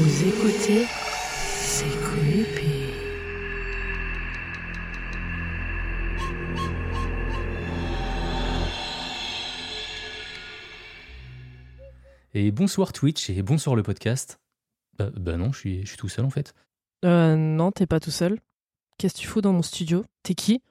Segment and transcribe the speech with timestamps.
[0.00, 0.86] Vous écoutez
[1.34, 2.84] C'est creepy.
[12.32, 14.38] Et bonsoir Twitch et bonsoir le podcast.
[14.96, 16.54] Bah, bah non, je suis, je suis tout seul en fait.
[17.04, 18.38] Euh, non, t'es pas tout seul.
[18.98, 20.04] Qu'est-ce que tu fous dans mon studio?
[20.22, 20.62] T'es qui?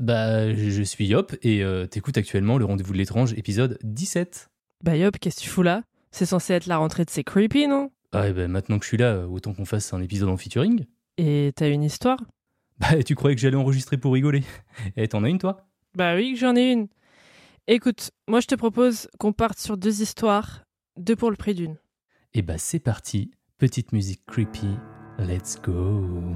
[0.00, 4.48] Bah, je je suis Yop et euh, t'écoutes actuellement le rendez-vous de l'étrange, épisode 17.
[4.82, 5.82] Bah Yop, qu'est-ce que tu fous là?
[6.10, 7.90] C'est censé être la rentrée de C'est Creepy, non?
[8.12, 10.84] Ah, et bah maintenant que je suis là, autant qu'on fasse un épisode en featuring.
[11.16, 12.18] Et t'as une histoire?
[12.78, 14.42] Bah, tu croyais que j'allais enregistrer pour rigoler.
[14.96, 15.68] Et t'en as une toi?
[15.94, 16.88] Bah oui, que j'en ai une.
[17.68, 20.64] Écoute, moi je te propose qu'on parte sur deux histoires,
[20.98, 21.76] deux pour le prix d'une.
[22.34, 23.30] Et bah, c'est parti.
[23.58, 24.68] Petite musique creepy.
[25.18, 26.34] Let's go.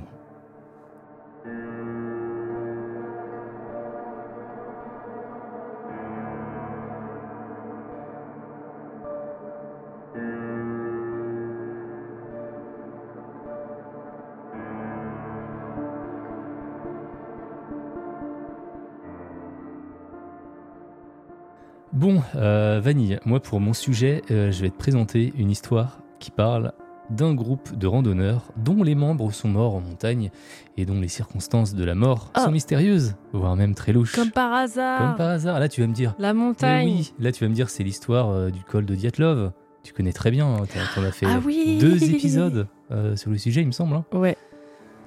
[21.96, 26.30] Bon, euh, Vanille, moi pour mon sujet, euh, je vais te présenter une histoire qui
[26.30, 26.72] parle
[27.08, 30.30] d'un groupe de randonneurs dont les membres sont morts en montagne
[30.76, 32.40] et dont les circonstances de la mort Ah.
[32.44, 34.14] sont mystérieuses, voire même très louches.
[34.14, 36.14] Comme par hasard Comme par hasard, là tu vas me dire.
[36.18, 39.52] La montagne oui, là tu vas me dire c'est l'histoire euh, du col de Diatlov.
[39.82, 40.64] Tu connais très bien, hein,
[40.94, 42.66] t'en as fait Ah oui deux épisodes
[43.14, 43.94] sur le sujet, il me semble.
[43.96, 44.04] hein.
[44.12, 44.36] Ouais.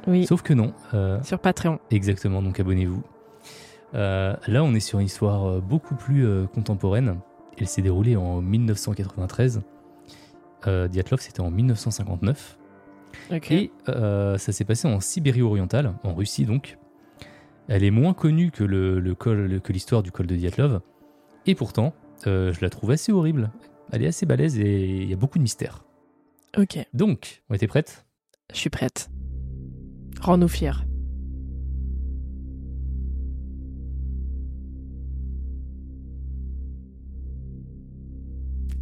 [0.07, 0.73] Oui, Sauf que non.
[1.21, 1.77] sur Patreon.
[1.91, 3.03] Exactement, donc abonnez-vous.
[3.95, 7.17] Euh, là, on est sur une histoire euh, beaucoup plus euh, contemporaine.
[7.57, 9.61] Elle s'est déroulée en 1993.
[10.67, 12.57] Euh, Diatlov, c'était en 1959.
[13.31, 13.51] Ok.
[13.51, 16.77] Et ça s'est passé en Sibérie orientale, en Russie donc.
[17.67, 20.81] Elle est moins connue que, le, le col, le- que l'histoire du col de Diatlov.
[21.45, 21.93] Et pourtant,
[22.25, 23.51] je la trouve assez horrible.
[23.91, 25.83] Elle est assez balèze et il y a beaucoup de mystères.
[26.57, 28.05] Ok, Donc, on était prête
[28.51, 29.11] je suis prête.
[30.21, 30.71] Rends-nous fiers.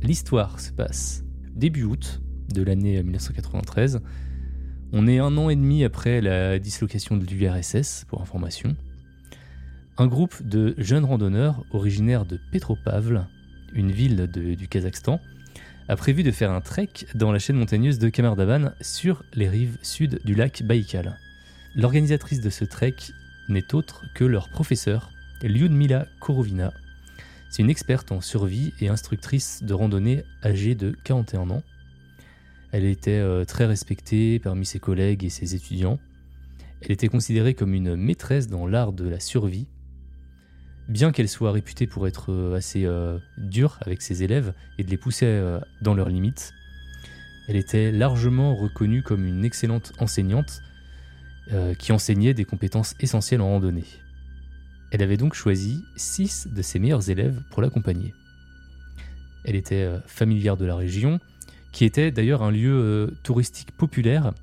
[0.08, 2.22] L'histoire se passe début août
[2.56, 4.00] de l'année 1993.
[4.94, 8.78] On est un an et demi après la dislocation de l'URSS, pour information.
[9.98, 13.28] Un groupe de jeunes randonneurs originaires de Petropavl,
[13.74, 15.20] une ville du Kazakhstan,
[15.90, 19.78] a prévu de faire un trek dans la chaîne montagneuse de Kamardavan sur les rives
[19.82, 21.18] sud du lac Baïkal.
[21.76, 22.96] L'organisatrice de ce trek
[23.50, 25.12] n'est autre que leur professeur,
[25.44, 26.72] Lyudmila Korovina,
[27.50, 31.64] c'est une experte en survie et instructrice de randonnée âgée de 41 ans.
[32.72, 36.00] Elle était euh, très respectée parmi ses collègues et ses étudiants.
[36.82, 39.68] Elle était considérée comme une maîtresse dans l'art de la survie.
[40.90, 44.90] Bien qu'elle soit réputée pour être euh, assez euh, dure avec ses élèves et de
[44.90, 46.54] les pousser dans leurs limites,
[47.48, 50.62] elle était largement reconnue comme une excellente enseignante
[51.80, 53.86] qui enseignait des compétences essentielles en randonnée.
[54.92, 58.14] Elle avait donc choisi six de ses meilleurs élèves pour l'accompagner.
[59.44, 61.20] Elle était euh, familière de la région,
[61.72, 64.34] qui était d'ailleurs un lieu euh, touristique populaire,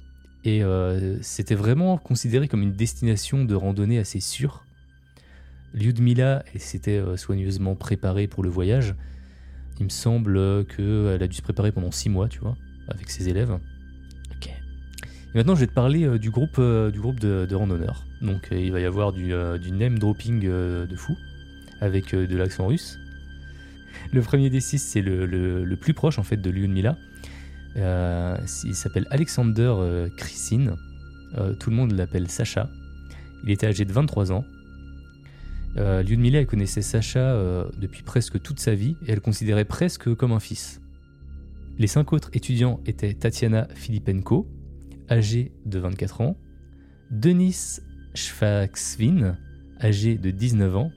[0.44, 4.64] et euh, c'était vraiment considéré comme une destination de randonnée assez sûre.
[5.73, 8.94] Lyudmila s'était soigneusement préparée pour le voyage.
[9.81, 12.56] Il me semble qu'elle a dû se préparer pendant six mois, tu vois,
[12.88, 13.58] avec ses élèves.
[15.34, 18.04] Maintenant, je vais te parler euh, du groupe, euh, du groupe de, randonneurs.
[18.22, 19.32] Donc, euh, il va y avoir du,
[19.72, 21.16] name dropping de fou,
[21.81, 22.98] avec de l'accent russe.
[24.12, 26.96] Le premier des six, c'est le, le- plus proche en fait de Lyudmila.
[27.76, 30.08] Il s'appelle Alexander euh,
[31.54, 32.70] tout le monde l'appelle Sacha.
[33.42, 34.44] Il était âgé de 23 ans.
[35.76, 37.36] Lyudmila connaissait Sacha
[37.81, 40.81] depuis presque toute sa vie et elle le considérait presque comme un fils.
[41.78, 44.46] Les cinq autres étudiants étaient Tatiana Filipenko,
[45.11, 46.37] âgée de 24 ans,
[47.11, 47.81] Denis
[48.15, 49.37] Schwaxvin,
[49.81, 50.93] âgée de 19 ans,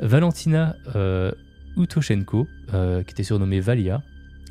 [0.00, 1.32] Valentina euh,
[1.76, 4.02] Utoshenko, euh, qui était surnommée Valia,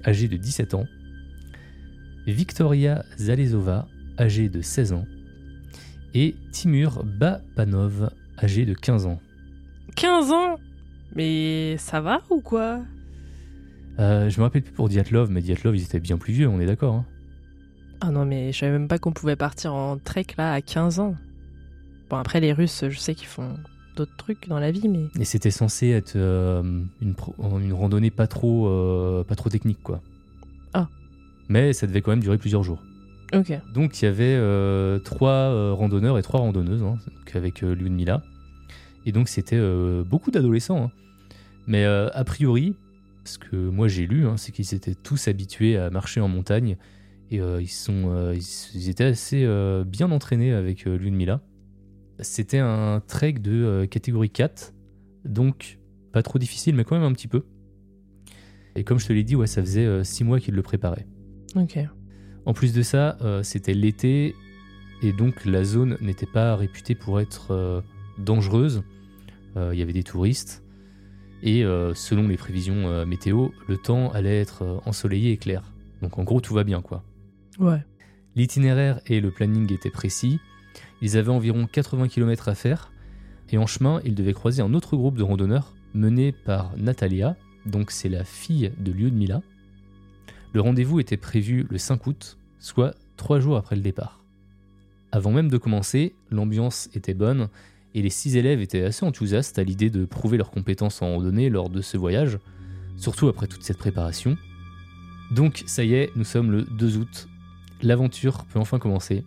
[0.06, 0.86] âgée de 17 ans,
[2.28, 3.88] Victoria Zalezova,
[4.20, 5.06] âgée de 16 ans,
[6.14, 8.12] et Timur Bapanov,
[8.42, 9.20] âgé de 15 ans.
[9.96, 10.60] 15 ans?
[11.16, 12.82] Mais ça va ou quoi?
[14.00, 16.60] Euh, je me rappelle plus pour Diatlov, mais Diatlov, ils étaient bien plus vieux, on
[16.60, 16.96] est d'accord.
[16.96, 17.06] hein.
[18.06, 21.00] Ah non, mais je savais même pas qu'on pouvait partir en trek là à 15
[21.00, 21.16] ans.
[22.10, 23.56] Bon, après, les Russes, je sais qu'ils font
[23.96, 25.06] d'autres trucs dans la vie, mais.
[25.22, 27.16] Et c'était censé être euh, une,
[27.72, 30.02] randonnée pas trop, euh, pas trop technique, quoi.
[30.74, 30.90] Ah.
[31.48, 32.84] Mais ça devait quand même durer plusieurs jours.
[33.34, 33.58] Ok.
[33.74, 38.22] Donc il y avait euh, trois randonneurs et trois randonneuses, hein, donc avec Lyudmila.
[39.06, 39.62] Et donc c'était
[40.04, 40.84] beaucoup d'adolescents.
[40.84, 40.92] hein.
[41.68, 42.76] Mais a priori,
[43.24, 46.76] ce que moi j'ai lu, hein, c'est qu'ils étaient tous habitués à marcher en montagne.
[47.34, 51.42] Et euh, ils, sont, euh, ils, ils étaient assez euh, bien entraînés avec Lyudmila.
[52.20, 54.74] C'était un trek de catégorie 4,
[55.26, 55.80] donc
[56.14, 57.44] pas trop difficile, mais quand même un petit peu.
[58.76, 61.08] Et comme je te l'ai dit, ouais, ça faisait euh, six mois qu'ils le préparaient.
[61.56, 61.80] Ok.
[62.46, 64.36] En plus de ça, euh, c'était l'été
[65.02, 67.82] et donc la zone n'était pas réputée pour être euh,
[68.18, 68.84] dangereuse.
[69.58, 70.64] Euh, Il y avait des touristes
[71.46, 75.74] et selon les prévisions météo, le temps allait être ensoleillé et clair.
[76.02, 77.04] Donc en gros, tout va bien quoi.
[78.36, 80.40] L'itinéraire et le planning étaient précis.
[81.02, 82.92] Ils avaient environ 80 km à faire
[83.50, 87.36] et en chemin, ils devaient croiser un autre groupe de randonneurs mené par Natalia,
[87.66, 89.42] donc c'est la fille de Lyudmila.
[90.54, 94.24] Le rendez-vous était prévu le 5 août, soit trois jours après le départ.
[95.12, 97.50] Avant même de commencer, l'ambiance était bonne
[97.94, 101.52] et les six élèves étaient assez enthousiastes à l'idée de prouver leurs compétences en randonnée
[101.52, 102.40] lors de ce voyage,
[102.98, 104.36] surtout après toute cette préparation.
[105.30, 107.28] Donc ça y est, nous sommes le 2 août,
[107.84, 109.24] l'aventure peut enfin commencer.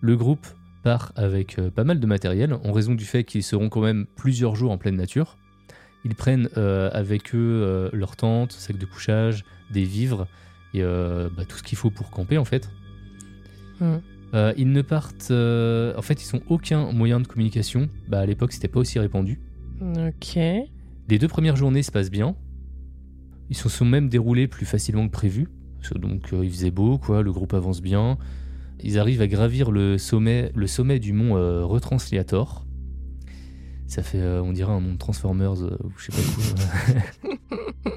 [0.00, 0.46] Le groupe
[0.82, 4.06] part avec euh, pas mal de matériel en raison du fait qu'ils seront quand même
[4.16, 5.36] plusieurs jours en pleine nature.
[6.04, 10.26] Ils prennent euh, avec eux euh, leur tente, sac de couchage, des vivres
[10.72, 12.70] et euh, bah, tout ce qu'il faut pour camper en fait.
[14.32, 15.30] Euh, ils ne partent.
[15.30, 17.88] en fait, ils n'ont aucun moyen de communication.
[18.08, 19.40] Bah, à l'époque, c'était pas aussi répandu.
[19.80, 20.36] Ok.
[20.36, 22.36] Les deux premières journées se passent bien.
[23.48, 25.48] Ils se sont même déroulés plus facilement que prévu.
[25.80, 28.18] Parce que Donc euh, il faisait beau, quoi, le groupe avance bien.
[28.82, 32.64] Ils arrivent à gravir le sommet, le sommet du mont euh, Retransliator.
[33.90, 37.38] Ça fait, euh, on dirait un de Transformers euh, ou je sais pas quoi.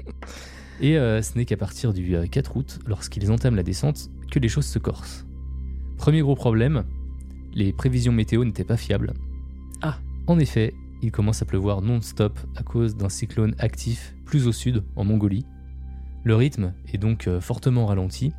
[0.80, 4.48] Et ce n'est qu'à partir du euh, 4 août, lorsqu'ils entament la descente, que les
[4.48, 5.24] choses se corsent.
[5.96, 6.82] Premier gros problème,
[7.54, 9.14] les prévisions météo n'étaient pas fiables.
[9.82, 9.98] Ah.
[10.26, 14.82] En effet, il commence à pleuvoir non-stop à cause d'un cyclone actif plus au sud,
[14.96, 15.46] en Mongolie.
[16.24, 18.32] Le rythme est donc euh, fortement ralenti.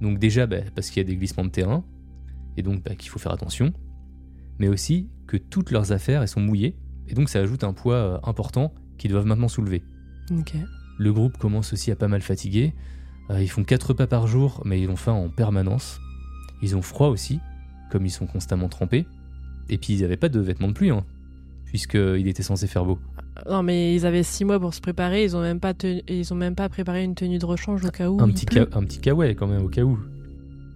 [0.00, 1.84] Donc déjà bah, parce qu'il y a des glissements de terrain,
[2.56, 3.72] et donc bah, qu'il faut faire attention.
[4.58, 6.76] Mais aussi que toutes leurs affaires elles sont mouillées,
[7.08, 9.84] et donc ça ajoute un poids euh, important qu'ils doivent maintenant soulever.
[10.98, 12.74] Le groupe commence aussi à pas mal fatiguer.
[13.30, 16.00] Euh, ils font 4 repas par jour, mais ils ont faim en permanence.
[16.62, 17.38] Ils ont froid aussi,
[17.90, 19.06] comme ils sont constamment trempés.
[19.68, 21.04] Et puis ils n'avaient pas de vêtements de pluie, hein,
[21.66, 22.98] puisqu'il était censé faire beau.
[23.48, 25.24] Non, mais ils avaient six mois pour se préparer.
[25.24, 27.90] Ils ont même pas, tenu- ils ont même pas préparé une tenue de rechange au
[27.90, 28.20] cas où.
[28.20, 29.98] un, petit ca- un petit kawaii quand même, au cas où.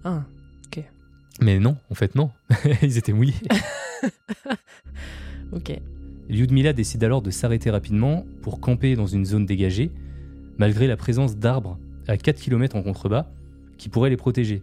[0.03, 0.23] Ah.
[1.39, 2.29] Mais non, en fait non.
[2.83, 3.33] ils étaient mouillés.
[5.53, 5.79] Ok.
[6.29, 9.91] Lyudmila décide alors de s'arrêter rapidement pour camper dans une zone dégagée,
[10.57, 11.77] malgré la présence d'arbres
[12.07, 13.27] à 4 km en contrebas
[13.77, 14.61] qui pourraient les protéger.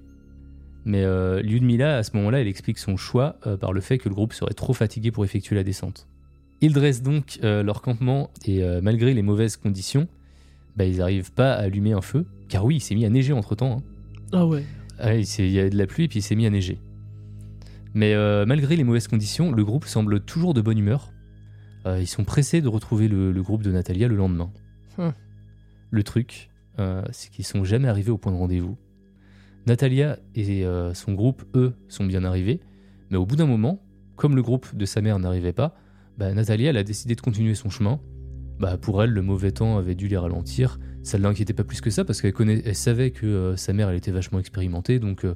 [0.85, 4.09] Mais euh, Lyudmila, à ce moment-là, elle explique son choix euh, par le fait que
[4.09, 6.07] le groupe serait trop fatigué pour effectuer la descente.
[6.61, 10.09] Ils dressent donc euh, leur campement et euh, malgré les mauvaises conditions,
[10.77, 13.33] bah, ils n'arrivent pas à allumer un feu, car oui, il s'est mis à neiger
[13.33, 13.79] entre-temps.
[13.79, 13.83] hein.
[14.33, 14.65] Ah ouais.
[14.99, 16.81] Ah, il y a de la pluie et puis il s'est mis à neiger.
[17.95, 21.13] Mais euh, malgré les mauvaises conditions, le groupe semble toujours de bonne humeur.
[21.87, 24.53] Ils sont pressés de retrouver le, le groupe de Natalia le lendemain.
[24.99, 25.13] Hmm.
[25.91, 26.51] Le truc,
[27.13, 28.77] c'est qu'ils sont jamais arrivés au point de rendez-vous.
[29.67, 32.61] Natalia et son groupe, eux, sont bien arrivés,
[33.09, 33.83] mais au bout d'un moment,
[34.17, 35.77] comme le groupe de sa mère n'arrivait pas,
[36.19, 38.01] bah, Natalia elle a décidé de continuer son chemin.
[38.59, 40.79] Bah, pour elle, le mauvais temps avait dû les ralentir.
[41.05, 43.73] Ça ne l'inquiétait pas plus que ça parce qu'elle connaît- elle savait que euh, sa
[43.73, 45.35] mère elle était vachement expérimentée, donc euh,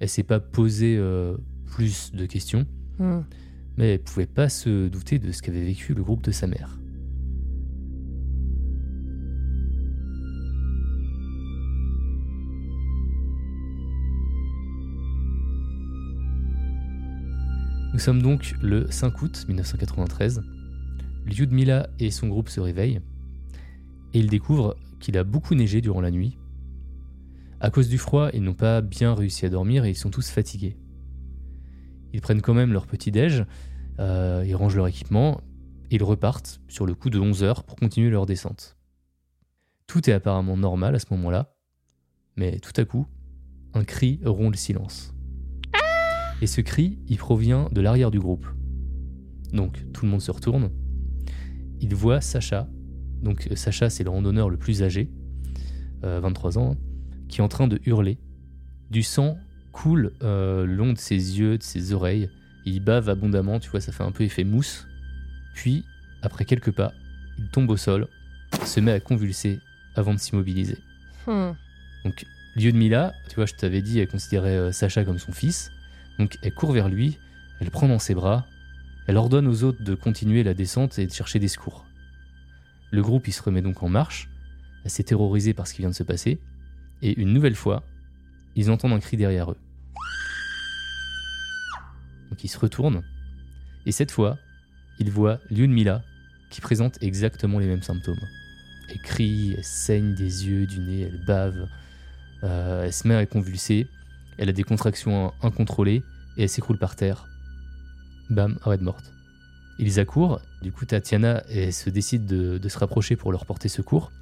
[0.00, 1.36] elle s'est pas posé euh,
[1.66, 2.66] plus de questions,
[2.98, 3.20] Hmm.
[3.76, 6.78] mais elle pouvait pas se douter de ce qu'avait vécu le groupe de sa mère.
[18.02, 20.42] Sommes donc le 5 août 1993.
[21.24, 23.00] Lyudmila et son groupe se réveillent
[24.12, 26.36] et ils découvrent qu'il a beaucoup neigé durant la nuit.
[27.60, 30.30] À cause du froid, ils n'ont pas bien réussi à dormir et ils sont tous
[30.30, 30.76] fatigués.
[32.12, 33.44] Ils prennent quand même leur petit-déj,
[34.00, 35.40] euh, ils rangent leur équipement
[35.92, 38.76] et ils repartent sur le coup de 11 heures pour continuer leur descente.
[39.86, 41.54] Tout est apparemment normal à ce moment-là,
[42.34, 43.06] mais tout à coup,
[43.74, 45.14] un cri rompt le silence.
[46.42, 48.44] Et ce cri, il provient de l'arrière du groupe.
[49.52, 50.70] Donc tout le monde se retourne.
[51.80, 52.68] Il voit Sacha,
[53.22, 55.08] donc Sacha c'est le randonneur le plus âgé,
[56.02, 56.76] euh, 23 ans,
[57.28, 58.18] qui est en train de hurler.
[58.90, 59.38] Du sang
[59.70, 62.28] coule euh, le long de ses yeux, de ses oreilles.
[62.64, 64.88] Il bave abondamment, tu vois, ça fait un peu effet mousse.
[65.54, 65.84] Puis,
[66.22, 66.92] après quelques pas,
[67.38, 68.08] il tombe au sol,
[68.64, 69.60] se met à convulser
[69.94, 70.78] avant de s'immobiliser.
[71.28, 71.52] Hmm.
[72.04, 75.32] Donc, lieu de Mila, tu vois, je t'avais dit, elle considérait euh, Sacha comme son
[75.32, 75.71] fils.
[76.18, 77.18] Donc, elle court vers lui,
[77.58, 78.46] elle le prend dans ses bras,
[79.06, 81.84] elle ordonne aux autres de continuer la descente et de chercher des secours.
[82.90, 84.28] Le groupe, il se remet donc en marche,
[84.84, 86.40] assez terrorisé par ce qui vient de se passer,
[87.02, 87.82] et une nouvelle fois,
[88.54, 89.58] ils entendent un cri derrière eux.
[92.30, 93.02] Donc, ils se retournent,
[93.86, 94.38] et cette fois,
[94.98, 96.02] ils voient Lyudmila
[96.50, 98.20] qui présente exactement les mêmes symptômes.
[98.90, 101.66] Elle crie, elle saigne des yeux, du nez, elle bave,
[102.44, 103.88] euh, elle se met à convulser,
[104.38, 106.02] elle a des contractions incontrôlées
[106.36, 107.26] et elle s'écroule par terre.
[108.30, 109.12] Bam, arrêt de morte.
[109.78, 113.68] Ils accourent, du coup Tatiana elle se décide de, de se rapprocher pour leur porter
[113.68, 114.12] secours.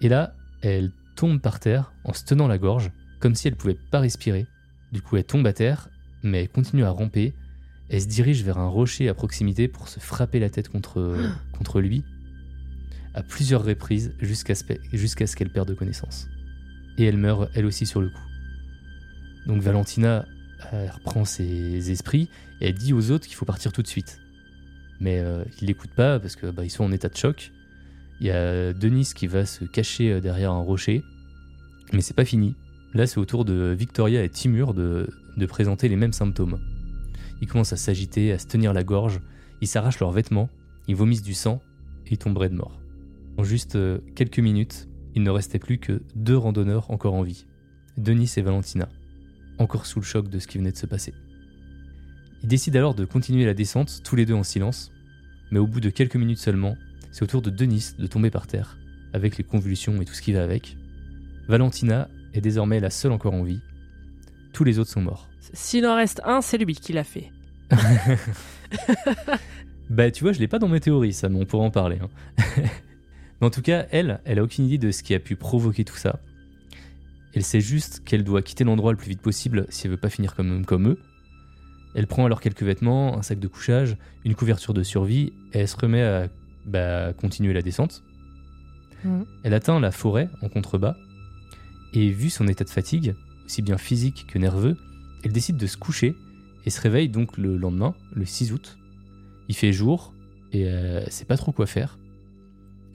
[0.00, 3.78] Et là, elle tombe par terre en se tenant la gorge, comme si elle pouvait
[3.90, 4.46] pas respirer.
[4.92, 5.88] Du coup, elle tombe à terre,
[6.22, 7.34] mais elle continue à ramper.
[7.88, 11.16] Elle se dirige vers un rocher à proximité pour se frapper la tête contre,
[11.56, 12.04] contre lui,
[13.14, 16.28] à plusieurs reprises jusqu'à ce, jusqu'à ce qu'elle perde connaissance.
[16.98, 18.31] Et elle meurt elle aussi sur le coup.
[19.46, 20.24] Donc Valentina
[20.70, 22.28] elle reprend ses esprits
[22.60, 24.20] et elle dit aux autres qu'il faut partir tout de suite.
[25.00, 27.50] Mais euh, ils l'écoutent pas parce que bah, ils sont en état de choc.
[28.20, 31.02] Il y a Denis qui va se cacher euh, derrière un rocher,
[31.92, 32.54] mais c'est pas fini.
[32.94, 36.60] Là, c'est au tour de Victoria et Timur de, de présenter les mêmes symptômes.
[37.40, 39.20] Ils commencent à s'agiter, à se tenir la gorge,
[39.60, 40.50] ils s'arrachent leurs vêtements,
[40.86, 41.60] ils vomissent du sang
[42.06, 42.80] et ils tomberaient de mort.
[43.38, 47.46] En juste euh, quelques minutes, il ne restait plus que deux randonneurs encore en vie,
[47.96, 48.88] Denis et Valentina,
[49.58, 51.14] encore sous le choc de ce qui venait de se passer.
[52.42, 54.90] Ils décident alors de continuer la descente, tous les deux en silence,
[55.50, 56.76] mais au bout de quelques minutes seulement,
[57.12, 58.78] c'est au tour de Denis de tomber par terre,
[59.12, 60.76] avec les convulsions et tout ce qui va avec.
[61.48, 63.60] Valentina est désormais la seule encore en vie.
[64.52, 65.28] Tous les autres sont morts.
[65.52, 67.30] S'il en reste un, c'est lui qui l'a fait.
[69.90, 71.98] Bah tu vois, je l'ai pas dans mes théories, ça, mais on pourra en parler.
[72.02, 72.08] hein.
[73.40, 75.84] mais en tout cas, elle, elle a aucune idée de ce qui a pu provoquer
[75.84, 76.20] tout ça.
[77.34, 80.10] Elle sait juste qu'elle doit quitter l'endroit le plus vite possible si elle veut pas
[80.10, 80.98] finir comme, comme eux.
[81.94, 85.68] Elle prend alors quelques vêtements, un sac de couchage, une couverture de survie, et elle
[85.68, 86.28] se remet à
[86.66, 88.02] bah, continuer la descente.
[89.04, 89.26] Mhm.
[89.42, 90.96] Elle atteint la forêt en contrebas,
[91.92, 94.76] et vu son état de fatigue, aussi bien physique que nerveux,
[95.24, 96.16] elle décide de se coucher
[96.64, 98.78] et se réveille donc le lendemain, le 6 août.
[99.48, 100.14] Il fait jour
[100.52, 101.98] et euh, elle sait pas trop quoi faire.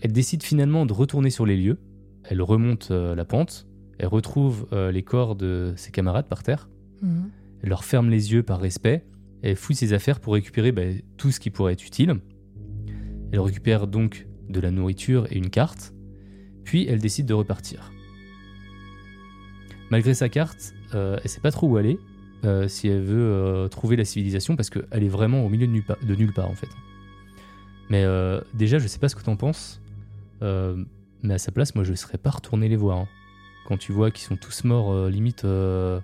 [0.01, 1.77] Elle décide finalement de retourner sur les lieux.
[2.23, 3.66] Elle remonte euh, la pente,
[3.99, 6.69] elle retrouve euh, les corps de ses camarades par terre,
[7.01, 7.29] Mhm.
[7.63, 9.05] elle leur ferme les yeux par respect,
[9.43, 10.81] elle fouille ses affaires pour récupérer bah,
[11.17, 12.15] tout ce qui pourrait être utile.
[13.31, 15.93] Elle récupère donc de la nourriture et une carte,
[16.63, 17.91] puis elle décide de repartir.
[19.89, 21.99] Malgré sa carte, euh, elle sait pas trop où aller,
[22.45, 25.71] euh, si elle veut euh, trouver la civilisation, parce qu'elle est vraiment au milieu de
[25.71, 26.69] nulle, part, de nulle part en fait.
[27.89, 28.05] Mais
[28.53, 29.81] déjà, je sais pas ce que t'en penses,
[30.41, 32.97] mais à sa place, moi je serais pas retourné les voir.
[32.99, 33.07] hein.
[33.67, 35.99] Quand tu vois qu'ils sont tous morts, euh, limite euh,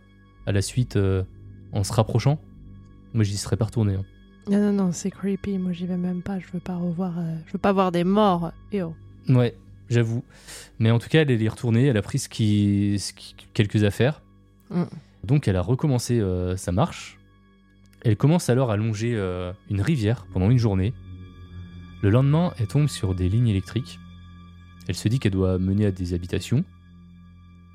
[0.46, 1.24] à la suite, euh,
[1.72, 2.40] en se rapprochant,
[3.14, 3.96] moi j'y serais pas retourné.
[3.96, 4.04] hein.
[4.50, 5.58] Non, non, non, c'est creepy.
[5.58, 6.38] Moi, j'y vais même pas.
[6.38, 7.18] Je veux pas revoir.
[7.18, 8.52] euh, Je veux pas voir des morts.
[8.74, 8.94] Et oh.
[9.30, 9.56] Ouais,
[9.90, 10.22] j'avoue.
[10.80, 13.86] Mais en tout cas, elle est retournée, elle a pris ce qui, ce qui- quelques
[13.86, 14.22] affaires.
[14.70, 14.84] Mm.
[15.24, 17.18] Donc elle a recommencé euh, sa marche.
[18.04, 20.94] Elle commence alors à longer euh, une rivière pendant une journée.
[22.02, 23.98] Le lendemain, elle tombe sur des lignes électriques.
[24.90, 26.66] Elle se dit qu'elle doit mener à des habitations.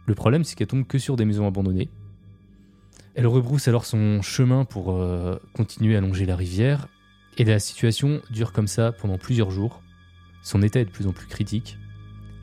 [0.09, 1.91] Le problème, c'est qu'elle tombe que sur des maisons abandonnées.
[3.15, 6.89] Elle rebrousse alors son chemin pour euh, continuer à longer la rivière.
[7.37, 9.83] Et la situation dure comme ça pendant plusieurs jours.
[10.43, 11.77] Son état est de plus en plus critique.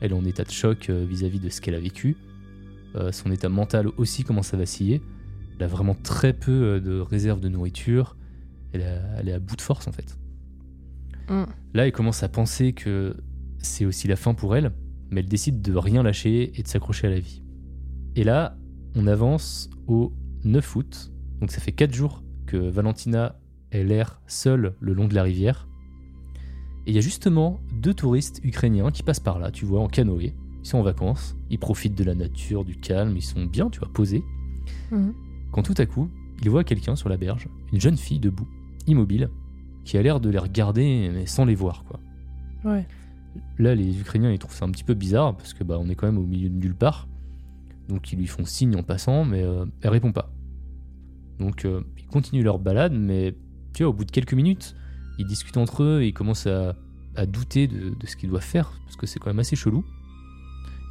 [0.00, 2.16] Elle est en état de choc euh, vis-à-vis de ce qu'elle a vécu.
[2.94, 5.02] Euh, son état mental aussi commence à vaciller.
[5.58, 8.16] Elle a vraiment très peu de réserves de nourriture.
[8.72, 10.16] Elle, a- elle est à bout de force en fait.
[11.28, 11.44] Mm.
[11.74, 13.16] Là, elle commence à penser que
[13.58, 14.70] c'est aussi la fin pour elle,
[15.10, 17.42] mais elle décide de rien lâcher et de s'accrocher à la vie.
[18.16, 18.56] Et là,
[18.96, 20.12] on avance au
[20.44, 21.12] 9 août.
[21.40, 23.38] Donc ça fait 4 jours que Valentina
[23.70, 25.68] est l'air seule le long de la rivière.
[26.86, 29.88] Et il y a justement deux touristes ukrainiens qui passent par là, tu vois, en
[29.88, 30.26] canoë.
[30.26, 33.70] Ils ils sont en vacances, ils profitent de la nature, du calme, ils sont bien,
[33.70, 34.24] tu vois, posés.
[34.90, 35.14] Mhm.
[35.52, 36.08] Quand tout à coup,
[36.42, 38.48] ils voient quelqu'un sur la berge, une jeune fille debout,
[38.86, 39.30] immobile,
[39.84, 42.00] qui a l'air de les regarder mais sans les voir, quoi.
[42.64, 42.86] Ouais.
[43.58, 45.94] Là, les Ukrainiens, ils trouvent ça un petit peu bizarre parce que bah, on est
[45.94, 47.08] quand même au milieu de nulle part.
[47.88, 50.32] Donc ils lui font signe en passant, mais euh, elle répond pas.
[51.38, 53.34] Donc euh, ils continuent leur balade, mais
[53.74, 54.74] tu vois, au bout de quelques minutes,
[55.18, 56.74] ils discutent entre eux et ils commencent à,
[57.26, 59.84] douter de, ce qu'ils doivent faire parce que c'est quand même assez chelou.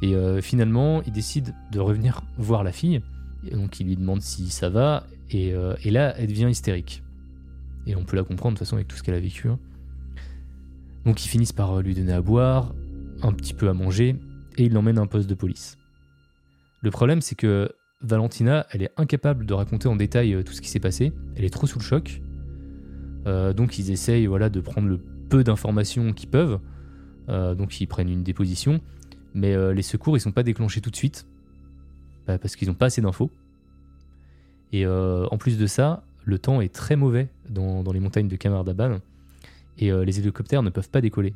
[0.02, 3.00] Et euh, finalement, ils décident de revenir voir la fille.
[3.46, 7.04] Et donc ils lui demandent si ça va, et, et là, elle devient hystérique.
[7.86, 9.48] Et on peut la comprendre de toute façon avec tout ce qu'elle a vécu.
[9.48, 9.58] hein.
[11.04, 12.74] Donc ils finissent par lui donner à boire,
[13.22, 14.16] un petit peu à manger,
[14.56, 15.76] et ils l'emmènent à un poste de police.
[16.82, 17.70] Le problème, c'est que
[18.02, 21.12] Valentina, elle est incapable de raconter en détail euh, tout ce qui s'est passé.
[21.34, 22.22] Elle est trop sous le choc.
[23.26, 26.60] Euh, donc ils essayent voilà, de prendre le peu d'informations qu'ils peuvent.
[27.28, 28.80] Euh, donc ils prennent une déposition.
[29.34, 31.26] Mais les secours, ils sont pas déclenchés tout de suite.
[32.26, 33.30] Bah, parce qu'ils n'ont pas assez d'infos.
[34.72, 39.00] Et en plus de ça, le temps est très mauvais dans, les montagnes de Kamardaban.
[39.76, 41.34] Et les hélicoptères ne peuvent pas décoller.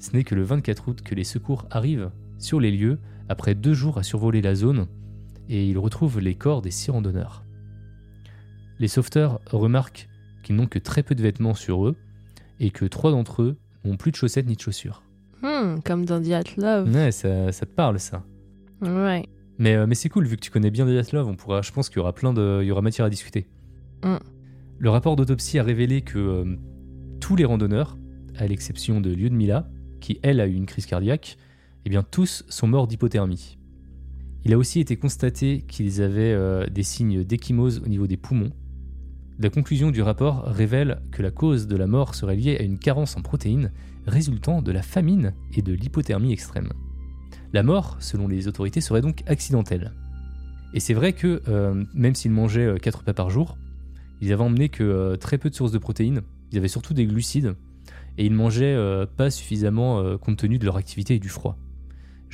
[0.00, 2.98] Ce n'est que le 24 août que les secours arrivent sur les lieux
[3.28, 4.86] après deux jours à survoler la zone
[5.48, 7.44] et ils retrouvent les corps des six randonneurs.
[8.78, 10.08] Les sauveteurs remarquent
[10.42, 11.96] qu'ils n'ont que très peu de vêtements sur eux
[12.60, 15.02] et que trois d'entre eux n'ont plus de chaussettes ni de chaussures.
[15.42, 16.92] Hmm, comme dans The Love.
[16.92, 18.24] Ouais, ça, ça te parle ça.
[18.80, 19.24] Ouais.
[19.58, 21.88] Mais, euh, mais c'est cool, vu que tu connais bien Love, on pourra, je pense
[21.88, 23.46] qu'il y aura plein de, il y aura matière à discuter.
[24.04, 24.16] Mm.
[24.78, 26.56] Le rapport d'autopsie a révélé que euh,
[27.20, 27.96] tous les randonneurs,
[28.36, 29.68] à l'exception de Lyudmila,
[30.00, 31.38] qui elle a eu une crise cardiaque,
[31.86, 33.58] eh bien tous sont morts d'hypothermie.
[34.44, 38.52] Il a aussi été constaté qu'ils avaient euh, des signes d'échymose au niveau des poumons.
[39.38, 42.78] La conclusion du rapport révèle que la cause de la mort serait liée à une
[42.78, 43.72] carence en protéines
[44.06, 46.72] résultant de la famine et de l'hypothermie extrême.
[47.52, 49.92] La mort, selon les autorités, serait donc accidentelle.
[50.74, 53.56] Et c'est vrai que, euh, même s'ils mangeaient 4 repas par jour,
[54.20, 56.22] ils avaient emmené que euh, très peu de sources de protéines.
[56.52, 57.54] Ils avaient surtout des glucides.
[58.18, 61.58] Et ils mangeaient euh, pas suffisamment euh, compte tenu de leur activité et du froid.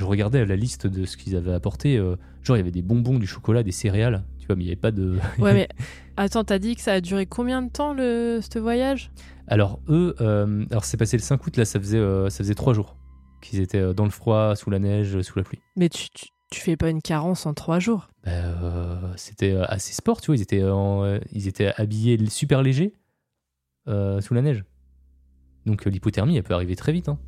[0.02, 1.96] Je regardais la liste de ce qu'ils avaient apporté.
[1.96, 4.24] euh, genre, il y avait des bonbons, du chocolat, des céréales.
[4.40, 5.16] Tu vois, mais il n'y avait pas de.
[5.38, 5.68] Ouais, mais
[6.16, 9.12] attends, t'as dit que ça a duré combien de temps le ce voyage?
[9.46, 12.56] Alors, eux, euh, alors c'est passé le 5 août, là, ça faisait, euh, ça faisait
[12.56, 12.96] 3 jours
[13.42, 15.60] qu'ils étaient euh, dans le froid, sous la neige, sous la pluie.
[15.76, 18.08] Mais tu, tu, tu fais pas une carence en trois jours?
[18.24, 20.36] Bah, c'était assez sport, tu vois.
[20.36, 22.92] Ils étaient, en, ils étaient habillés super légers
[23.86, 24.64] sous la neige.
[25.64, 27.08] Donc l'hypothermie, elle peut arriver très vite.
[27.08, 27.20] hein.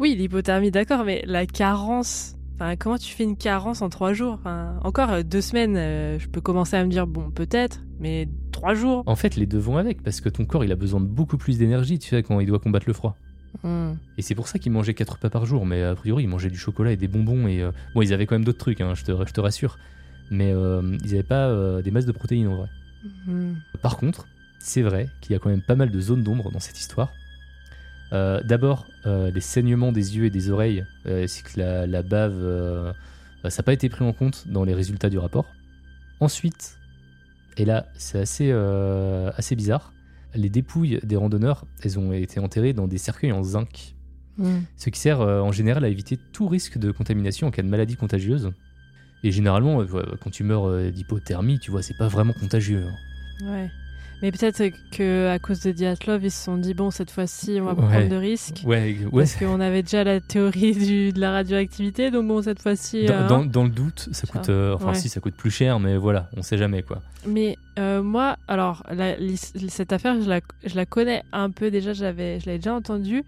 [0.00, 2.34] Oui, l'hypothermie, d'accord, mais la carence.
[2.54, 4.32] Enfin, comment tu fais une carence en trois jours?
[4.32, 8.26] Enfin, Encore euh, deux semaines, euh, je peux commencer à me dire, bon, peut-être, mais
[8.50, 9.02] trois jours?
[9.04, 11.36] En fait, les deux vont avec, parce que ton corps, il a besoin de beaucoup
[11.36, 13.14] plus d'énergie, tu sais, quand il doit combattre le froid.
[13.62, 13.92] Hmm.
[14.16, 16.48] Et c'est pour ça qu'ils mangeaient 4 repas par jour, mais a priori, ils mangeaient
[16.48, 17.46] du chocolat et des bonbons.
[17.46, 19.78] Et euh, bon, ils avaient quand même d'autres trucs, hein, je, te, je te rassure.
[20.30, 22.68] Mais euh, ils n'avaient pas des masses de protéines en vrai.
[23.26, 23.52] Hmm.
[23.82, 24.26] Par contre,
[24.60, 27.10] c'est vrai qu'il y a quand même pas mal de zones d'ombre dans cette histoire.
[28.12, 32.02] Euh, D'abord, euh, les saignements des yeux et des oreilles, euh, ainsi que la, la
[32.02, 32.94] bave,
[33.48, 35.46] ça n'a pas été pris en compte dans les résultats du rapport.
[36.20, 36.76] Ensuite,
[37.56, 38.52] et là c'est assez,
[39.36, 39.92] assez bizarre,
[40.34, 43.94] les dépouilles des randonneurs, elles ont été enterrées dans des cercueils en zinc,
[44.38, 44.60] Hmm.
[44.76, 47.96] ce qui sert en général à éviter tout risque de contamination en cas de maladie
[47.96, 48.52] contagieuse.
[49.22, 49.84] Et généralement,
[50.22, 52.86] quand tu meurs d'hypothermie, tu vois, c'est pas vraiment contagieux.
[52.86, 53.52] hein.
[53.52, 53.68] Ouais.
[54.22, 57.64] Mais peut-être que à cause de Diatlov, ils se sont dit, bon, cette fois-ci, on
[57.64, 57.88] va pas Ouais.
[57.88, 58.60] prendre de risques.
[58.66, 62.60] Ouais, ouais, Parce qu'on avait déjà la théorie du, de la radioactivité, donc bon, cette
[62.60, 63.06] fois-ci.
[63.06, 64.50] Dans, euh, dans- dans le doute, ça Ça, coûte.
[64.50, 67.00] euh, enfin, si, ça coûte plus cher, mais voilà, on sait jamais quoi.
[67.26, 69.16] Mais euh, moi, alors, la-
[69.68, 72.74] cette affaire, je la, je la connais un peu déjà, je l'avais je l'avais déjà
[72.74, 73.24] entendue.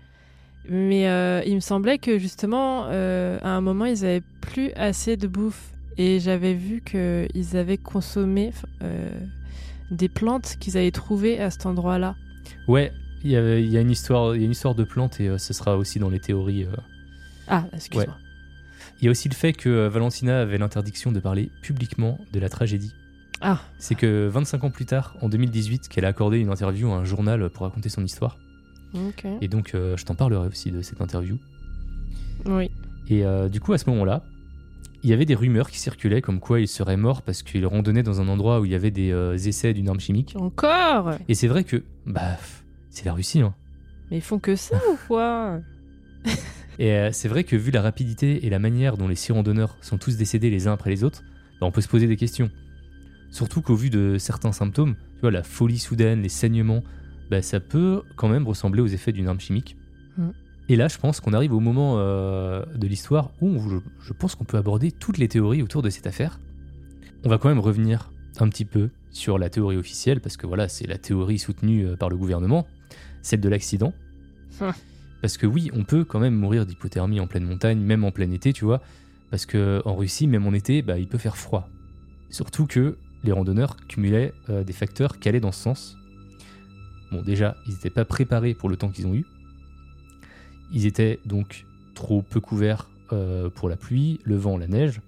[0.69, 1.03] Mais
[1.47, 5.71] il me semblait que justement, à un moment, ils avaient plus assez de bouffe.
[5.99, 9.11] Et j'avais vu qu'ils avaient consommé euh,
[9.93, 12.17] des plantes qu'ils avaient trouvées à cet endroit-là.
[12.67, 15.21] Ouais, il y, il y a une histoire, il y a une histoire de plantes
[15.21, 16.65] et euh, ce sera aussi dans les théories.
[16.65, 16.77] euh.
[17.47, 18.17] Ah, excuse-moi.
[19.01, 22.41] Il y a aussi le fait que euh, Valentina avait l'interdiction de parler publiquement de
[22.41, 22.93] la tragédie.
[23.41, 26.97] Ah, C'est que 25 ans plus tard, en 2018, qu'elle a accordé une interview à
[26.97, 28.39] un journal pour raconter son histoire.
[29.41, 31.39] Et donc, je t'en parlerai aussi de cette interview.
[32.45, 32.71] Oui.
[33.09, 34.23] Et du coup, à ce moment-là,
[35.03, 38.03] il y avait des rumeurs qui circulaient comme quoi il serait mort parce qu'il randonnait
[38.03, 40.35] dans un endroit où il y avait des euh, essais d'une arme chimique.
[40.39, 41.15] Encore?
[41.29, 42.39] Et c'est vrai que, bah,
[42.91, 43.55] c'est la Russie, hein.
[44.11, 45.61] Mais ils font que ça ou quoi?
[46.79, 49.77] Et euh, c'est vrai que vu la rapidité et la manière dont les six randonneurs
[49.81, 51.23] sont tous décédés les uns après les autres,
[51.61, 52.51] bah, on peut se poser des questions.
[53.31, 56.83] Surtout qu'au vu de certains symptômes, tu vois, la folie soudaine, les saignements,
[57.31, 59.77] bah, ça peut quand même ressembler aux effets d'une arme chimique.
[60.17, 60.31] Mm.
[60.69, 64.35] Et là, je pense qu'on arrive au moment euh, de l'histoire où je, je pense
[64.35, 66.39] qu'on peut aborder toutes les théories autour de cette affaire.
[67.25, 70.69] On va quand même revenir un petit peu sur la théorie officielle, parce que voilà,
[70.69, 72.67] c'est la théorie soutenue euh, par le gouvernement,
[73.23, 73.93] celle de l'accident.
[74.61, 74.73] Hum.
[75.21, 78.31] Parce que oui, on peut quand même mourir d'hypothermie en pleine montagne, même en plein
[78.33, 78.81] été, tu vois.
[79.31, 81.69] Parce que en Russie, même en été, bah, il peut faire froid.
[82.29, 85.97] Surtout que les randonneurs cumulaient euh, des facteurs qui allaient dans ce sens.
[87.13, 89.25] Bon, déjà, ils n'étaient pas préparés pour le temps qu'ils ont eu.
[90.73, 95.01] Ils étaient donc trop peu couverts euh, pour la pluie, le vent, la neige.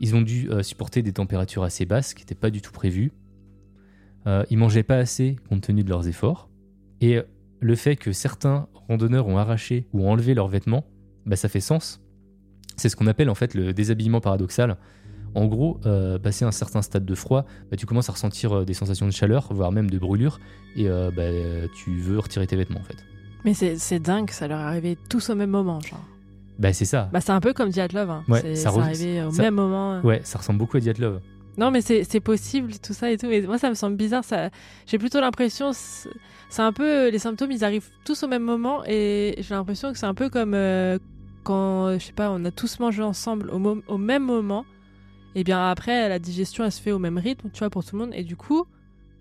[0.00, 3.12] Ils ont dû euh, supporter des températures assez basses qui n'étaient pas du tout prévues.
[4.26, 6.50] Euh, ils mangeaient pas assez compte tenu de leurs efforts.
[7.00, 7.20] Et
[7.60, 10.84] le fait que certains randonneurs ont arraché ou enlevé leurs vêtements,
[11.24, 12.02] bah, ça fait sens.
[12.76, 14.76] C'est ce qu'on appelle en fait le déshabillement paradoxal.
[15.34, 18.74] En gros, euh, passé un certain stade de froid, bah, tu commences à ressentir des
[18.74, 20.40] sensations de chaleur, voire même de brûlure,
[20.76, 23.04] et bah, tu veux retirer tes vêtements en fait.
[23.46, 26.04] Mais c'est dingue que ça leur est arrivé tous au même moment, genre.
[26.58, 27.08] Bah c'est ça.
[27.12, 28.10] Bah, c'est un peu comme Diatlov.
[28.10, 28.24] Hein.
[28.28, 30.00] Ouais, c'est arrivé au ça- même moment.
[30.00, 31.20] Ouais, ça ressemble beaucoup à Diatlov.
[31.58, 33.28] Non, mais c'est c'est possible, tout ça et tout.
[33.28, 34.24] Mais moi, ça me semble bizarre.
[34.24, 34.50] Ça...
[34.86, 35.72] J'ai plutôt l'impression.
[35.72, 36.08] C'est
[36.50, 37.08] c'est un peu.
[37.10, 38.82] Les symptômes, ils arrivent tous au même moment.
[38.86, 40.98] Et j'ai l'impression que c'est un peu comme euh,
[41.44, 44.64] quand, je sais pas, on a tous mangé ensemble au, au même moment.
[45.34, 47.96] Et bien après, la digestion, elle se fait au même rythme, tu vois, pour tout
[47.96, 48.14] le monde.
[48.14, 48.64] Et du coup,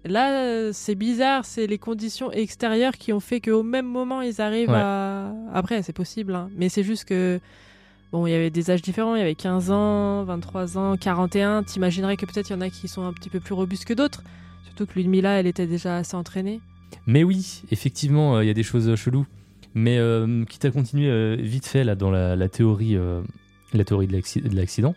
[0.05, 1.45] là, c'est bizarre.
[1.45, 4.75] C'est les conditions extérieures qui ont fait qu'au même moment, ils arrivent Ouais.
[4.77, 5.31] à.
[5.53, 6.35] Après, c'est possible.
[6.35, 6.49] hein.
[6.55, 7.39] Mais c'est juste que.
[8.11, 11.63] Bon, il y avait des âges différents, il y avait 15 ans, 23 ans, 41.
[11.63, 13.93] T'imaginerais que peut-être il y en a qui sont un petit peu plus robustes que
[13.93, 14.23] d'autres.
[14.65, 16.61] Surtout que Ludmilla, elle était déjà assez entraînée.
[17.07, 19.25] Mais oui, effectivement, euh, il y a des choses euh, cheloues.
[19.73, 22.97] Mais euh, quitte à continuer euh, vite fait là dans la, la théorie,
[23.73, 24.95] la théorie de l'accident,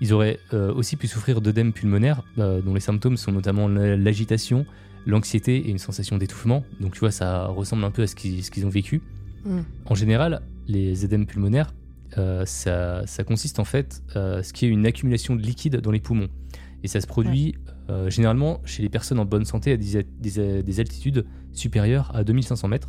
[0.00, 3.96] ils auraient euh, aussi pu souffrir d'œdème pulmonaire, euh, dont les symptômes sont notamment la-
[3.96, 4.66] l'agitation,
[5.06, 6.64] l'anxiété et une sensation d'étouffement.
[6.80, 9.00] Donc tu vois, ça ressemble un peu à ce qu'ils ont vécu.
[9.44, 9.60] Mm.
[9.86, 11.72] En général, les édèmes pulmonaires,
[12.18, 15.90] euh, ça, ça consiste en fait à ce qui est une accumulation de liquide dans
[15.90, 16.28] les poumons.
[16.84, 17.54] Et ça se produit
[18.08, 22.66] généralement chez les personnes en bonne santé à des, des- des altitudes supérieures à 2500
[22.68, 22.88] mètres.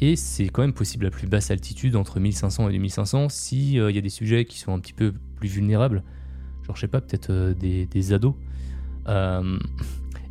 [0.00, 3.80] Et c'est quand même possible à plus basse altitude, entre 1500 et 2500, s'il y
[3.98, 6.02] a des sujets qui sont un petit peu plus vulnérables.
[6.66, 8.34] Genre, je sais pas, peut-être euh, des, des ados.
[9.08, 9.58] Euh,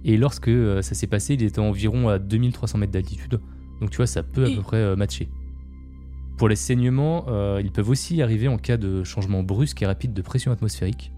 [0.04, 3.39] et lorsque euh, ça s'est passé, il était environ à 2300 mètres d'altitude.
[3.80, 5.30] Donc tu vois, ça peut à Et- peu près euh, matcher.
[6.38, 10.13] Pour les saignements, euh, ils peuvent aussi arriver en cas de changement brusque et rapide
[10.13, 11.12] de pression atmosphérique.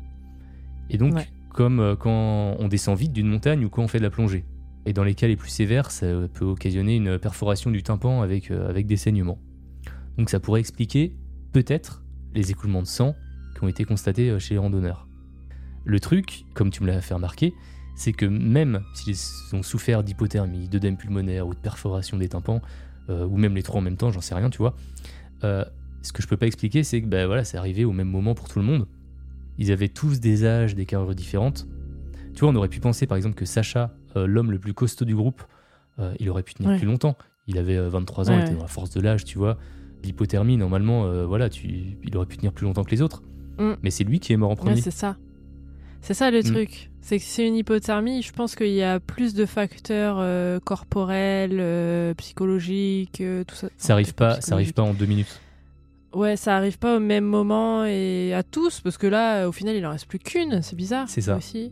[0.90, 1.28] Et donc, Ouais.
[1.50, 4.44] comme euh, quand on descend vite d'une montagne ou quand on fait de la plongée.
[4.86, 8.52] Et dans les cas les plus sévères, ça peut occasionner une perforation du tympan avec,
[8.52, 9.40] euh, avec des saignements.
[10.18, 11.16] Donc ça pourrait expliquer
[11.52, 13.16] peut-être les écoulements de sang
[13.56, 15.08] qui ont été constatés euh, chez les randonneurs.
[15.86, 17.54] Le truc, comme tu me l'as fait remarquer,
[17.96, 19.18] c'est que même s'ils
[19.54, 22.62] ont souffert d'hypothermie, d'œdème pulmonaire ou de perforation des tympans,
[23.10, 24.76] euh, ou même les trois en même temps, j'en sais rien, tu vois,
[25.42, 28.34] ce que je peux pas expliquer, c'est que bah, voilà, c'est arrivé au même moment
[28.34, 28.88] pour tout le monde.
[29.60, 31.68] Ils avaient tous des âges, des carrures différentes.
[32.34, 35.16] Tu vois, on aurait pu penser par exemple que Sacha, l'homme le plus costaud du
[35.16, 35.44] groupe,
[36.00, 36.78] euh, il aurait pu tenir Ouais.
[36.78, 37.18] plus longtemps.
[37.48, 39.58] Il avait euh, 23 ans, Ouais, il était dans la force de l'âge, tu vois.
[40.04, 41.68] L'hypothermie, normalement, euh, voilà, tu,
[42.04, 43.24] il aurait pu tenir plus longtemps que les autres.
[43.60, 43.74] Mm.
[43.84, 44.82] Mais c'est lui qui est mort en Ouais, premier.
[44.82, 45.16] c'est ça.
[46.02, 46.44] C'est ça le Mm.
[46.44, 46.92] truc.
[47.02, 51.58] C'est que c'est une hypothermie, je pense qu'il y a plus de facteurs euh, corporels,
[51.60, 53.70] euh, psychologiques, euh, tout ça.
[53.78, 55.40] ça arrive pas, ça arrive pas en deux minutes.
[56.14, 59.76] Ouais, ça arrive pas au même moment et à tous, parce que là, au final,
[59.76, 60.62] il en reste plus qu'une.
[60.62, 61.08] C'est bizarre.
[61.10, 61.38] C'est ça.
[61.38, 61.72] Aussi.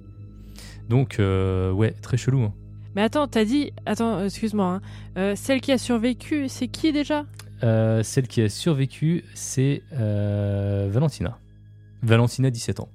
[0.90, 2.42] Donc, euh, ouais, très chelou.
[2.44, 2.54] hein.
[2.96, 3.72] Mais attends, t'as dit.
[3.86, 4.66] Attends, excuse-moi.
[4.66, 4.82] hein.
[5.18, 7.26] Euh, celle qui a survécu, c'est qui déjà?
[7.64, 11.38] Euh, celle qui a survécu, c'est Valentina.
[12.02, 12.90] Valentina, 17 ans.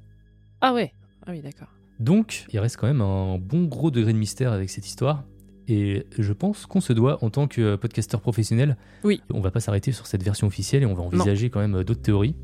[0.60, 0.92] Ah ouais.
[1.26, 1.68] Ah oui, d'accord.
[2.00, 5.24] Donc, il reste quand même un bon gros degré de mystère avec cette histoire.
[5.66, 9.20] Et je pense qu'on se doit, en tant que podcasteur professionnel, Oui.
[9.32, 12.00] on va pas s'arrêter sur cette version officielle et on va envisager quand même d'autres
[12.02, 12.36] théories.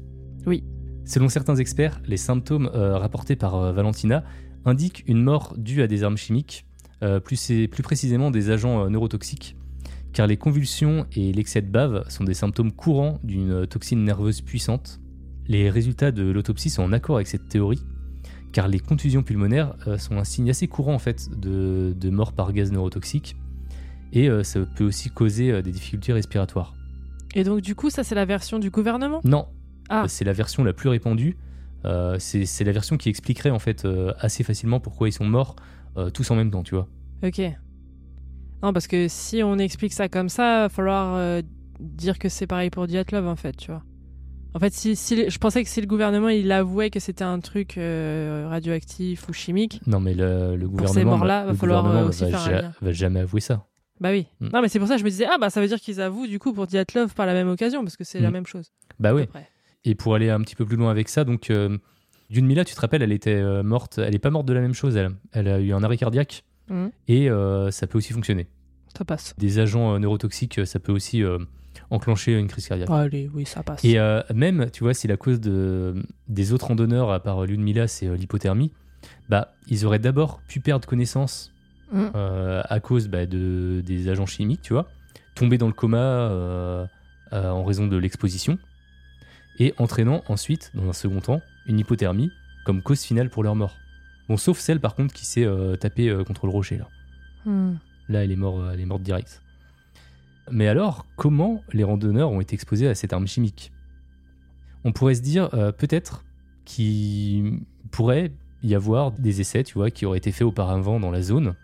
[0.46, 0.62] Oui.
[1.06, 4.24] Selon certains experts, les symptômes euh, rapportés par euh, Valentina
[4.64, 6.66] indiquent une mort due à des armes chimiques,
[7.02, 9.56] euh, plus, plus précisément des agents euh, neurotoxiques,
[10.12, 14.40] car les convulsions et l'excès de bave sont des symptômes courants d'une euh, toxine nerveuse
[14.40, 15.00] puissante.
[15.46, 17.82] Les résultats de l'autopsie sont en accord avec cette théorie,
[18.52, 22.52] car les contusions pulmonaires sont un signe assez courant en fait de, de mort par
[22.52, 23.36] gaz neurotoxique,
[24.12, 26.72] et ça peut aussi causer des difficultés respiratoires.
[27.34, 29.20] Et donc, du coup, ça, c'est la version du gouvernement?
[29.24, 29.48] Non,
[29.90, 30.06] Ah.
[30.08, 31.36] C'est la version la plus répandue.
[31.84, 35.56] Euh, c'est la version qui expliquerait en fait euh, assez facilement pourquoi ils sont morts
[35.96, 36.88] euh, tous en même temps, tu vois.
[37.22, 37.40] Ok.
[38.62, 41.42] Non, parce que si on explique ça comme ça, il va falloir
[41.80, 43.82] dire que c'est pareil pour Diatlov, en fait, tu vois.
[44.54, 47.40] En fait, si, si je pensais que si le gouvernement il avouait que c'était un
[47.40, 47.74] truc
[48.48, 52.06] radioactif ou chimique, Non mais le, le Pour gouvernement, ces morts-là, va- va le falloir,
[52.06, 53.66] aussi va, faire un va jamais avouer ça.
[54.00, 54.26] Bah oui.
[54.40, 54.48] Mm.
[54.52, 56.00] Non, mais c'est pour ça que je me disais, ah bah ça veut dire qu'ils
[56.00, 58.32] avouent du coup pour Diatlov par la même occasion, parce que c'est la Mm.
[58.32, 58.72] même chose.
[58.98, 59.26] Bah oui.
[59.26, 59.48] près.
[59.84, 61.76] Et pour aller un petit peu plus loin avec ça, donc euh,
[62.30, 63.98] Mila, tu te rappelles, elle était euh, morte.
[63.98, 64.96] Elle est pas morte de la même chose.
[64.96, 66.90] Elle, elle a eu un arrêt cardiaque Mhm.
[67.08, 68.46] et euh, ça peut aussi fonctionner.
[68.96, 69.34] Ça passe.
[69.36, 71.22] Des agents euh, neurotoxiques, ça peut aussi
[71.90, 72.88] enclencher une crise cardiaque.
[72.90, 73.84] Allez, oui, ça passe.
[73.84, 73.98] Et
[74.34, 75.94] même, tu vois, si la cause de,
[76.28, 78.72] des autres randonneurs, à part Mila, c'est l'hypothermie,
[79.28, 81.50] bah, ils auraient d'abord pu perdre connaissance
[81.92, 82.10] Mhm.
[82.14, 84.88] à cause bah, de, des agents chimiques, tu vois,
[85.34, 86.88] tomber dans le coma
[87.32, 88.58] en raison de l'exposition,
[89.58, 92.30] et entraînant ensuite, dans un second temps, une hypothermie
[92.64, 93.76] comme cause finale pour leur mort.
[94.28, 96.88] Bon, sauf celle par contre qui s'est euh, tapée euh, contre le rocher là.
[97.44, 97.74] Hmm.
[98.08, 99.42] Là, elle est, morte, elle est morte direct.
[100.50, 103.72] Mais alors, comment les randonneurs ont été exposés à cette arme chimique?
[104.84, 106.24] On pourrait se dire euh, peut-être
[106.64, 111.22] qu'il pourrait y avoir des essais, tu vois, qui auraient été faits auparavant dans la
[111.22, 111.54] zone.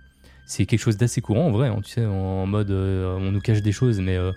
[0.47, 3.41] C'est quelque chose d'assez courant en vrai, hein, tu sais, en mode euh, on nous
[3.41, 4.33] cache des choses, mais, euh,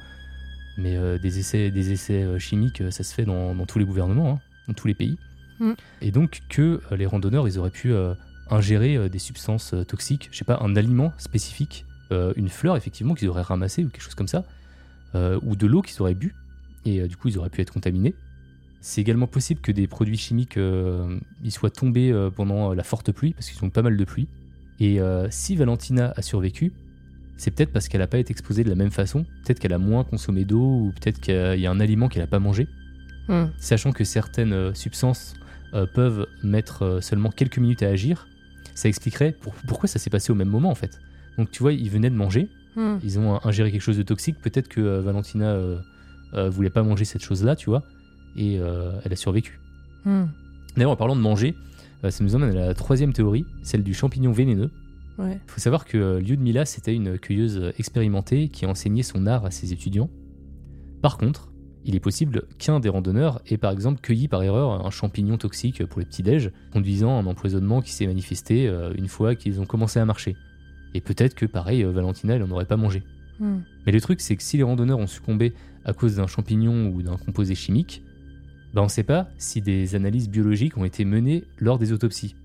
[0.78, 3.80] mais euh, des essais, des essais euh, chimiques, euh, ça se fait dans, dans tous
[3.80, 5.18] les gouvernements, hein, dans tous les pays.
[5.60, 5.74] Mm.
[6.02, 7.94] Et donc que les randonneurs, ils auraient pu
[8.50, 13.44] ingérer des substances toxiques, je sais pas, un aliment spécifique, une fleur effectivement qu'ils auraient
[13.44, 14.44] ramassée ou quelque chose comme ça,
[15.14, 16.36] ou de l'eau qu'ils auraient bu,
[16.86, 18.16] et du coup ils auraient pu être contaminés.
[18.86, 23.14] C'est également possible que des produits chimiques euh, ils soient tombés euh, pendant la forte
[23.14, 24.28] pluie, parce qu'ils ont pas mal de pluie.
[24.82, 26.74] Et euh, si Valentina a survécu,
[27.38, 29.78] c'est peut-être parce qu'elle n'a pas été exposée de la même façon, peut-être qu'elle a
[29.80, 32.68] moins consommé d'eau, ou peut-être qu'il y a un aliment qu'elle n'a pas mangé
[33.30, 33.46] Hmm.
[33.58, 35.36] sachant que certaines euh, substances
[35.74, 38.28] euh, peuvent mettre euh, seulement quelques minutes à agir,
[38.76, 41.00] ça expliquerait pour- pourquoi ça s'est passé au même moment en fait.
[41.38, 42.98] Donc tu vois, ils venaient de manger, Hmm.
[43.04, 47.06] ils ont ingéré quelque chose de toxique, peut-être que euh, Valentina euh, voulait pas manger
[47.06, 47.84] cette chose-là, tu vois,
[48.36, 49.60] et elle a survécu.
[50.04, 50.26] Hmm.
[50.76, 51.56] D'ailleurs, en parlant de manger,
[52.10, 54.72] ça nous emmène à la troisième théorie, celle du champignon vénéneux.
[55.18, 55.40] Ouais.
[55.46, 59.52] Il faut savoir que euh, Lyudmila, c'était une cueilleuse expérimentée qui enseignait son art à
[59.52, 60.10] ses étudiants.
[61.02, 61.54] Par contre,
[61.86, 65.86] il est possible qu'un des randonneurs ait par exemple cueilli par erreur un champignon toxique
[65.86, 69.66] pour les petits-déj, conduisant à un empoisonnement qui s'est manifesté euh, une fois qu'ils ont
[69.66, 70.36] commencé à marcher.
[70.94, 73.04] Et peut-être que pareil, euh, Valentina, elle n'en aurait pas mangé.
[73.40, 73.60] Hmm.
[73.86, 77.02] Mais le truc, c'est que si les randonneurs ont succombé à cause d'un champignon ou
[77.02, 78.02] d'un composé chimique,
[78.74, 82.36] bah on ne sait pas si des analyses biologiques ont été menées lors des autopsies.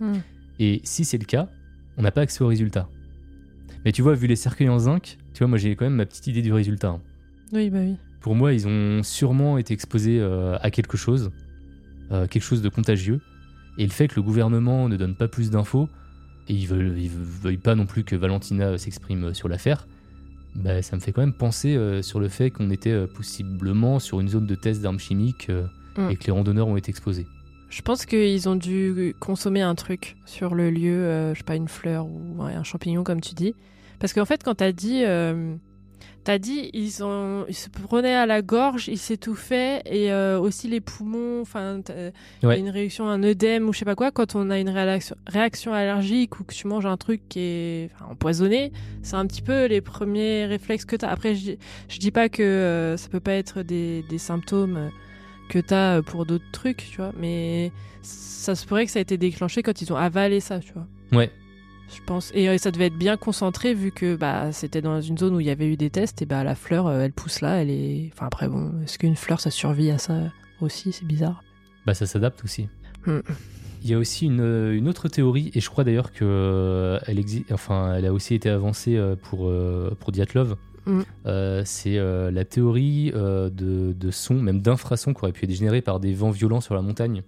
[0.00, 0.18] Hmm.
[0.58, 1.48] Et si c'est le cas,
[1.96, 2.88] on n'a pas accès aux résultats.
[3.84, 6.06] Mais tu vois, vu les cercueils en zinc, tu vois, moi j'ai quand même ma
[6.06, 6.88] petite idée du résultat.
[6.90, 7.00] hein.
[7.52, 7.96] Oui, bah oui.
[8.20, 11.30] Pour moi, ils ont sûrement été exposés euh, à quelque chose,
[12.12, 13.20] euh, quelque chose de contagieux.
[13.78, 15.88] Et le fait que le gouvernement ne donne pas plus d'infos,
[16.48, 19.86] et ils veulent, ils veuillent pas non plus que Valentina s'exprime sur l'affaire,
[20.54, 23.98] bah, ça me fait quand même penser euh, sur le fait qu'on était euh, possiblement
[24.00, 26.10] sur une zone de test d'armes chimiques euh, Mm.
[26.10, 27.26] et que les randonneurs ont été exposés.
[27.70, 31.54] Je pense qu'ils ont dû consommer un truc sur le lieu, euh, je sais pas,
[31.56, 33.54] une fleur ou un champignon, comme tu dis.
[34.00, 35.54] Parce qu'en fait, quand t'as dit, euh,
[36.24, 40.66] t'as dit, ils, ont, ils se prenaient à la gorge, ils s'étouffaient, et euh, aussi
[40.66, 41.80] les poumons, enfin,
[42.42, 42.58] a Ouais.
[42.58, 45.72] une réaction, un œdème ou je sais pas quoi, quand on a une réaction, réaction
[45.72, 49.80] allergique ou que tu manges un truc qui est empoisonné, c'est un petit peu les
[49.80, 51.08] premiers réflexes que t'as.
[51.08, 51.52] Après, je,
[51.88, 54.88] je dis pas que euh, ça peut pas être des, des symptômes euh,
[55.50, 59.02] que t'as euh, pour d'autres trucs, tu vois, mais ça se pourrait que ça a
[59.02, 60.86] été déclenché quand ils ont avalé ça, tu vois.
[61.12, 61.30] Ouais,
[61.94, 62.30] Je pense.
[62.34, 65.40] Et euh, ça devait être bien concentré vu que bah, c'était dans une zone où
[65.40, 66.22] il y avait eu des tests.
[66.22, 67.60] Et bah, la fleur, euh, elle pousse là.
[67.60, 68.10] Elle est.
[68.14, 70.92] Enfin, après, bon, est-ce qu'une fleur, ça survit à ça aussi?
[70.92, 71.42] C'est bizarre.
[71.84, 72.68] bah ça s'adapte aussi.
[73.06, 73.20] Hmm.
[73.82, 77.44] Il y a aussi une, une autre théorie, et je crois d'ailleurs que elle, exi-
[77.50, 79.50] enfin, elle a aussi été avancée pour,
[79.98, 80.56] pour Diatlov.
[80.86, 81.00] Mm.
[81.26, 85.52] Euh, c'est euh, la théorie euh, de, de sons, même d'infrasons, qui auraient pu être
[85.52, 87.22] générés par des vents violents sur la montagne.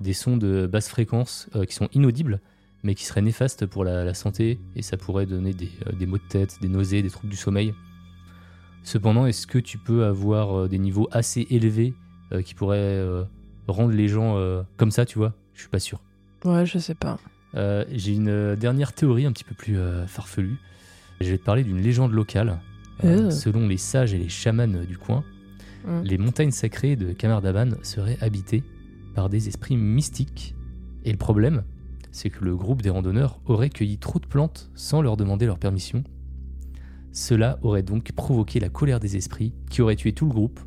[0.00, 2.40] Des sons de basse fréquence qui sont inaudibles,
[2.84, 6.18] mais qui seraient néfastes pour la, la santé, et ça pourrait donner des, des maux
[6.18, 7.74] de tête, des nausées, des troubles du sommeil.
[8.84, 11.94] Cependant, est-ce que tu peux avoir des niveaux assez élevés
[12.44, 13.04] qui pourraient
[13.66, 14.38] rendre les gens
[14.76, 15.34] comme ça, tu vois?
[15.54, 16.00] Je suis pas sûr.
[16.44, 17.18] Ouais, je sais pas.
[17.90, 19.76] J'ai une dernière théorie un petit peu plus
[20.06, 20.58] farfelue.
[21.20, 22.60] Je vais te parler d'une légende locale.
[23.04, 23.30] Euh, Euh.
[23.30, 25.22] selon les sages et les chamans du coin,
[25.86, 26.02] Mm.
[26.02, 28.64] les montagnes sacrées de Kamardaban seraient habitées
[29.14, 30.56] par des esprits mystiques.
[31.04, 31.62] Et le problème,
[32.10, 35.58] c'est que le groupe des randonneurs aurait cueilli trop de plantes sans leur demander leur
[35.60, 36.02] permission.
[37.12, 40.60] Cela aurait donc provoqué la colère des esprits qui auraient tué tout le groupe,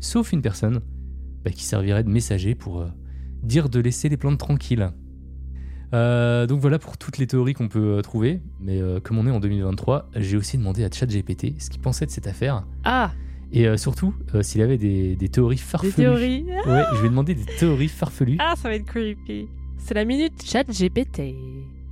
[0.00, 0.80] sauf une personne
[1.44, 2.88] bah, qui servirait de messager pour euh,
[3.42, 4.90] dire de laisser les plantes tranquilles.
[5.94, 9.26] Euh, donc voilà pour toutes les théories qu'on peut euh, trouver, mais euh, comme on
[9.26, 13.12] est en 2023, j'ai aussi demandé à ChatGPT ce qu'il pensait de cette affaire, Ah
[13.50, 15.92] et euh, surtout s'il avait des, des théories Des farfelues.
[15.94, 18.36] théories Ouais, je vais demander des théories farfelues.
[18.38, 19.48] Ah, ça va être creepy.
[19.78, 21.34] C'est la minute chat GPT.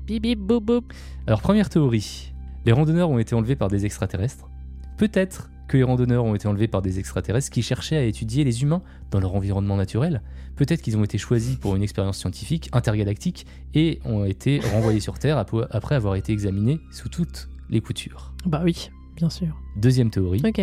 [0.07, 0.93] Bip bip boop boop.
[1.27, 2.35] Alors première théorie,
[2.67, 4.51] Les randonneurs ont été enlevés par des extraterrestres.
[4.99, 8.63] Peut-être que les randonneurs ont été enlevés par des extraterrestres qui cherchaient à étudier les
[8.63, 10.23] humains dans leur environnement naturel.
[10.55, 15.19] Peut-être qu'ils ont été choisis pour une expérience scientifique intergalactique et ont été renvoyés sur
[15.19, 18.33] Terre ap- après avoir été examinés sous toutes les coutures.
[18.47, 19.57] Bah oui, bien sûr.
[19.77, 20.61] Deuxième théorie, Ok.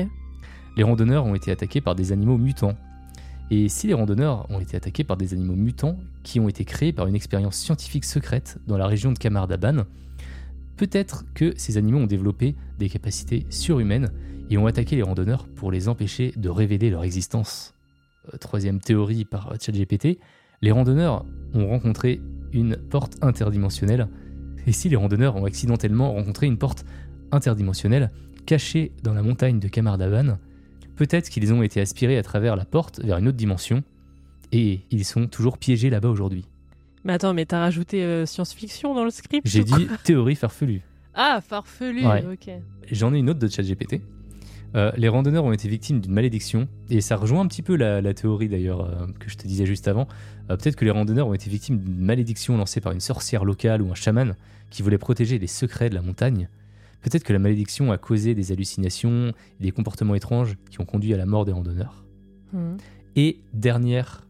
[0.77, 2.75] les randonneurs ont été attaqués par des animaux mutants.
[3.51, 6.93] Et si les randonneurs ont été attaqués par des animaux mutants qui ont été créés
[6.93, 9.83] par une expérience scientifique secrète dans la région de Kamardaban,
[10.77, 14.11] peut-être que ces animaux ont développé des capacités surhumaines
[14.49, 17.73] et ont attaqué les randonneurs pour les empêcher de révéler leur existence.
[18.33, 20.19] Euh, troisième théorie par ChatGPT,
[20.61, 24.07] les randonneurs ont rencontré une porte interdimensionnelle.
[24.67, 26.85] Et si les randonneurs ont accidentellement rencontré une porte
[27.31, 28.11] interdimensionnelle
[28.45, 30.37] cachée dans la montagne de Kamardaban,
[30.95, 33.83] peut-être qu'ils ont été aspirés à travers la porte vers une autre dimension
[34.51, 36.45] et ils sont toujours piégés là-bas aujourd'hui.
[37.03, 40.81] Mais attends, mais t'as rajouté euh, science-fiction dans le script J'ai dit théorie farfelue.
[41.15, 42.23] Ah, farfelu, Ouais.
[42.31, 42.49] ok.
[42.91, 44.01] J'en ai une autre de ChatGPT.
[44.75, 48.01] Euh, les randonneurs ont été victimes d'une malédiction, et ça rejoint un petit peu la,
[48.01, 50.07] la théorie d'ailleurs euh, que je te disais juste avant.
[50.49, 53.81] Euh, Peut-être que les randonneurs ont été victimes d'une malédiction lancée par une sorcière locale
[53.81, 54.35] ou un chaman
[54.69, 56.49] qui voulait protéger les secrets de la montagne.
[57.01, 61.13] Peut-être que la malédiction a causé des hallucinations et des comportements étranges qui ont conduit
[61.13, 62.05] à la mort des randonneurs.
[62.53, 62.77] Hmm.
[63.15, 64.25] Et dernière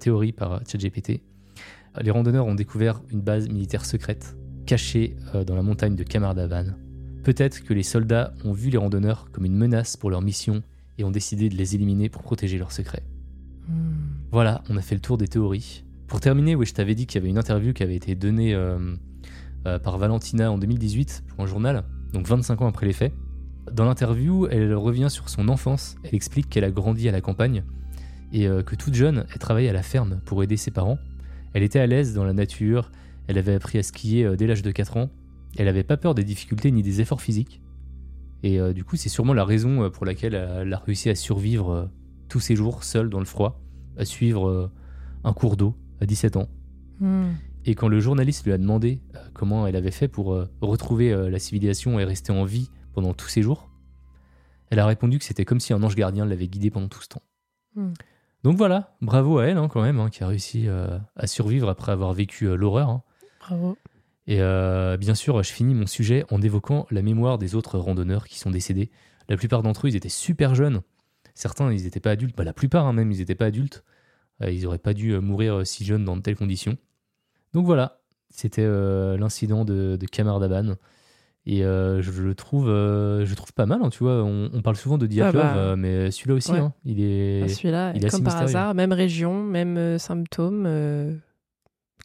[0.00, 1.20] théorie par ChatGPT,
[2.00, 4.34] les randonneurs ont découvert une base militaire secrète
[4.66, 5.14] cachée
[5.46, 6.74] dans la montagne de Kamardavan.
[7.22, 10.62] Peut-être que les soldats ont vu les randonneurs comme une menace pour leur mission
[10.98, 13.02] et ont décidé de les éliminer pour protéger leurs secrets.
[13.68, 13.92] Hmm.
[14.32, 15.84] Voilà, on a fait le tour des théories.
[16.06, 18.54] Pour terminer, oui, je t'avais dit qu'il y avait une interview qui avait été donnée
[18.54, 18.96] euh,
[19.66, 23.12] euh, par Valentina en 2018 pour un journal, donc 25 ans après les faits.
[23.70, 25.96] Dans l'interview, elle revient sur son enfance.
[26.02, 27.64] Elle explique qu'elle a grandi à la campagne
[28.32, 30.98] et euh, que toute jeune, elle travaillait à la ferme pour aider ses parents.
[31.52, 32.90] Elle était à l'aise dans la nature,
[33.28, 35.10] elle avait appris à skier dès l'âge de 4 ans.
[35.56, 37.60] Elle n'avait pas peur des difficultés ni des efforts physiques.
[38.42, 41.14] Et euh, du coup, c'est sûrement la raison euh, pour laquelle elle a réussi à
[41.14, 41.86] survivre euh,
[42.28, 43.60] tous ces jours seule dans le froid,
[43.98, 44.70] à suivre euh,
[45.24, 46.48] un cours d'eau à 17 ans.
[47.00, 47.32] Hmm.
[47.66, 49.02] Et quand le journaliste lui a demandé
[49.34, 53.42] comment elle avait fait pour retrouver la civilisation et rester en vie pendant tous ces
[53.42, 53.68] jours,
[54.70, 57.08] elle a répondu que c'était comme si un ange gardien l'avait guidée pendant tout ce
[57.08, 57.22] temps.
[57.74, 57.92] Hmm.
[58.44, 60.68] Donc voilà, bravo à elle hein, quand même, hein, qui a réussi
[61.16, 62.88] à survivre après avoir vécu l'horreur.
[62.88, 63.02] hein.
[63.40, 63.76] Bravo.
[64.30, 68.28] Et euh, bien sûr, je finis mon sujet en évoquant la mémoire des autres randonneurs
[68.28, 68.88] qui sont décédés.
[69.28, 70.82] La plupart d'entre eux, ils étaient super jeunes.
[71.34, 72.36] Certains, ils n'étaient pas adultes.
[72.36, 73.82] Bah, la plupart, hein, même, ils n'étaient pas adultes.
[74.40, 76.76] Euh, ils n'auraient pas dû euh, mourir si jeunes dans de telles conditions.
[77.54, 80.76] Donc voilà, c'était euh, l'incident de, de Kamardaban.
[81.46, 84.22] Et euh, je le trouve, euh, je trouve pas mal, hein, tu vois.
[84.22, 85.58] On, on parle souvent de Diatlov, Ah bah.
[85.60, 86.58] euh, mais celui-là aussi, Ouais.
[86.60, 87.42] hein, il est.
[87.42, 90.68] Ah, Celui-là, comme par hasard, même région, même symptôme,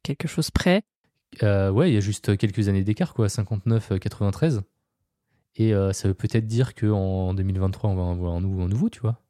[0.01, 0.81] quelque chose près.
[1.43, 4.61] Euh, ouais, il y a juste quelques années d'écart, quoi, 59-93.
[5.57, 8.67] Et euh, ça veut peut-être dire qu'en 2023, on va en voir un nouveau, un
[8.67, 9.21] nouveau tu vois.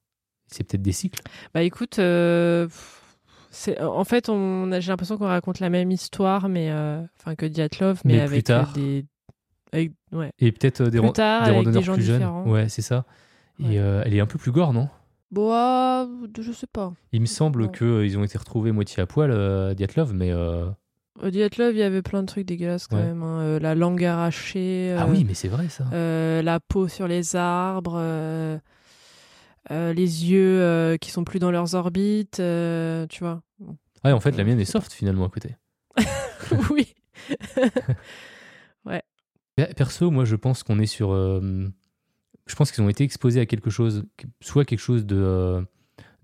[0.48, 1.22] C'est peut-être des cycles.
[1.54, 2.68] Bah écoute, euh,
[3.80, 7.46] en fait, on a- j'ai l'impression qu'on raconte la même histoire, mais euh, enfin que
[7.46, 8.70] Diatlov, mais, Mais plus avec tard.
[8.70, 9.06] euh, des,
[9.72, 10.32] avec- ouais.
[10.40, 12.24] Et peut-être euh, des, Plus ran- tard, des avec randonneurs des gens plus jeunes.
[12.46, 13.06] Ouais, c'est ça.
[13.60, 14.90] Et euh, elle est un peu plus gore, non?
[15.32, 16.08] Bon, ah,
[16.40, 16.94] je sais pas.
[17.12, 20.32] Il me semble qu'ils ont été retrouvés moitié à poil euh, à Diatlov, mais.
[21.22, 23.06] Au Diatlov, il y avait plein de trucs dégueulasses quand Ouais.
[23.06, 23.24] même.
[23.24, 23.40] hein.
[23.42, 24.94] Euh, la langue arrachée.
[24.98, 25.86] Ah euh, oui, mais c'est vrai ça.
[25.94, 28.00] euh, la peau sur les arbres,
[29.72, 33.42] les yeux qui sont plus dans leurs orbites, tu vois.
[34.04, 35.56] Ouais, en fait, la mienne est soft finalement à côté.
[36.70, 36.94] oui.
[39.56, 41.14] Per- Perso, moi, je pense qu'on est sur.
[41.16, 44.04] je pense qu'ils ont été exposés à quelque chose,
[44.42, 45.66] soit quelque chose de,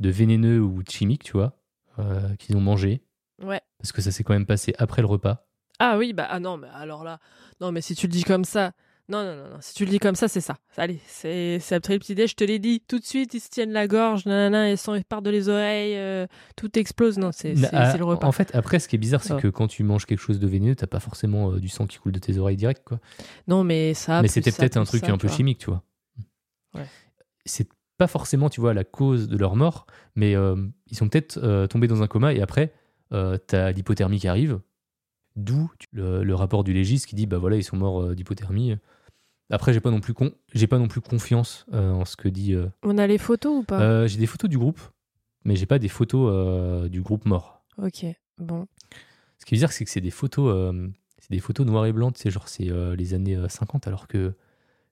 [0.02, 1.56] de vénéneux ou de chimique, tu vois,
[2.40, 3.02] qu'ils ont mangé,
[3.44, 3.62] Ouais.
[3.80, 5.48] parce que ça s'est quand même passé après le repas.
[5.80, 7.20] Ah oui, bah ah non, mais alors là,
[7.60, 8.72] non, mais si tu le dis comme ça,
[9.10, 10.58] non, non, non, non, si tu le dis comme ça, c'est ça.
[10.78, 13.40] Allez, c'est c'est après le petit déj, je te l'ai dit, tout de suite, ils
[13.40, 17.18] se tiennent la gorge, nanana, ils sont, ils partent de les oreilles, euh, tout explose,
[17.18, 18.28] non, c'est c'est- Ah, le repas.
[18.28, 20.48] En fait, après, ce qui est bizarre, c'est que quand tu manges quelque chose de
[20.48, 23.00] vénéneux, t'as pas forcément euh, du sang qui coule de tes oreilles direct, quoi.
[23.48, 24.22] Non, mais ça.
[24.22, 25.82] Mais c'était peut-être un truc ça, un peu chimique, tu vois.
[26.76, 26.86] Ouais.
[27.46, 30.56] C'est pas forcément, tu vois, la cause de leur mort, mais euh,
[30.88, 32.72] ils sont peut-être tombés dans un coma et après,
[33.14, 34.60] euh, t'as l'hypothermie qui arrive.
[35.36, 38.76] D'où le, le rapport du légiste qui dit, bah voilà, ils sont morts euh, d'hypothermie.
[39.50, 42.28] Après, j'ai pas non plus con- j'ai pas non plus confiance euh, en ce que
[42.28, 42.54] dit.
[42.54, 43.80] euh, On a les photos ou pas?
[43.82, 44.80] Euh, j'ai des photos du groupe,
[45.46, 47.64] mais j'ai pas des photos du groupe mort.
[47.78, 48.06] Ok,
[48.38, 48.68] bon.
[49.40, 50.74] Ce qui veut dire, c'est que c'est des photos,
[51.18, 54.08] c'est des photos noires et blancs, tu sais, genre c'est les années euh, 50, alors
[54.08, 54.34] que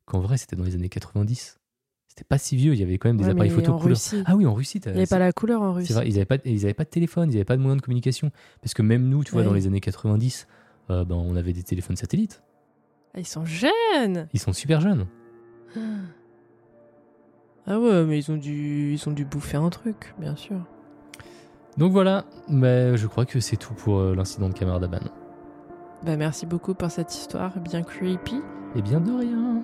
[0.06, 1.59] qu'en vrai, c'était dans les années 90.
[2.10, 3.78] C'était pas si vieux, il y avait quand même des Ouais, appareils mais photo en
[3.80, 3.96] couleur.
[3.96, 4.24] Russie.
[4.26, 5.88] Ah oui, en Russie, t'as- Il n'y avait pas la couleur en Russie.
[5.88, 7.80] c'est vrai, ils avaient pas, ils avaient pas de téléphone, ils avaient pas de moyens
[7.82, 8.32] de communication.
[8.62, 9.48] Parce que même nous, tu vois, Ouais.
[9.48, 10.48] dans les années 90,
[10.90, 12.44] euh, ben, on avait des téléphones satellites.
[13.14, 15.06] Ah, ils sont jeunes Ils sont super jeunes.
[17.68, 20.58] Ah ouais, mais ils ont dû, ils ont dû bouffer un truc, bien sûr.
[21.78, 25.00] Donc voilà, bah, je crois que c'est tout pour euh, l'incident de Camaradaban.
[26.04, 28.42] Bah merci beaucoup pour cette histoire bien creepy.
[28.76, 29.64] Et bien de rien.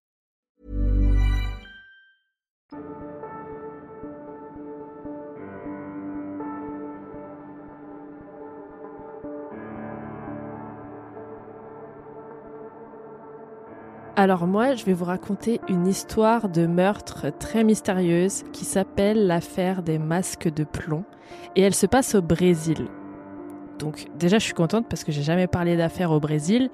[14.17, 19.83] Alors moi, je vais vous raconter une histoire de meurtre très mystérieuse qui s'appelle l'affaire
[19.83, 21.05] des masques de plomb
[21.55, 22.87] et elle se passe au Brésil.
[23.79, 26.69] Donc déjà, je suis contente parce que j'ai jamais parlé d'affaires au Brésil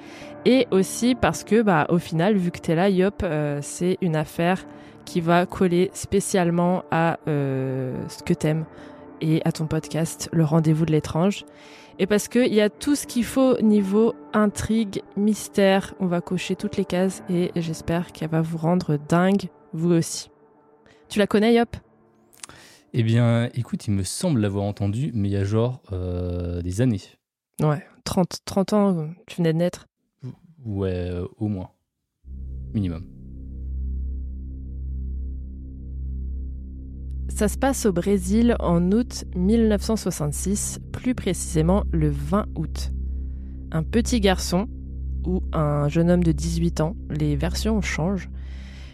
[0.45, 4.15] et aussi parce que bah au final, vu que t'es là, Yop, euh, c'est une
[4.15, 4.65] affaire
[5.05, 8.65] qui va coller spécialement à euh, ce que t'aimes
[9.21, 11.45] et à ton podcast, le rendez-vous de l'étrange.
[11.99, 15.95] Et parce qu'il y a tout ce qu'il faut niveau intrigue, mystère.
[15.99, 20.29] On va cocher toutes les cases et j'espère qu'elle va vous rendre dingue, vous aussi.
[21.09, 21.75] Tu la connais, Yop?
[22.93, 26.81] Eh bien, écoute, il me semble l'avoir entendu, mais il y a genre euh, des
[26.81, 27.01] années.
[27.61, 29.87] Ouais, 30, 30 ans, tu venais de naître.
[30.63, 31.71] Ouais, euh, au moins.
[32.73, 33.16] Minimum.
[37.29, 42.91] Ça se passe au Brésil en août 1966, plus précisément le 20 août.
[43.71, 44.67] Un petit garçon,
[45.25, 48.29] ou un jeune homme de 18 ans, les versions changent,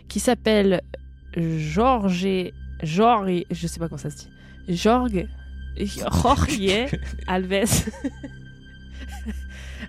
[0.09, 0.81] qui s'appelle
[1.37, 4.29] Jorge, Jorge, je sais pas comment ça se dit,
[4.75, 5.25] Jorge,
[5.77, 6.59] Jorge
[7.27, 7.89] Alves,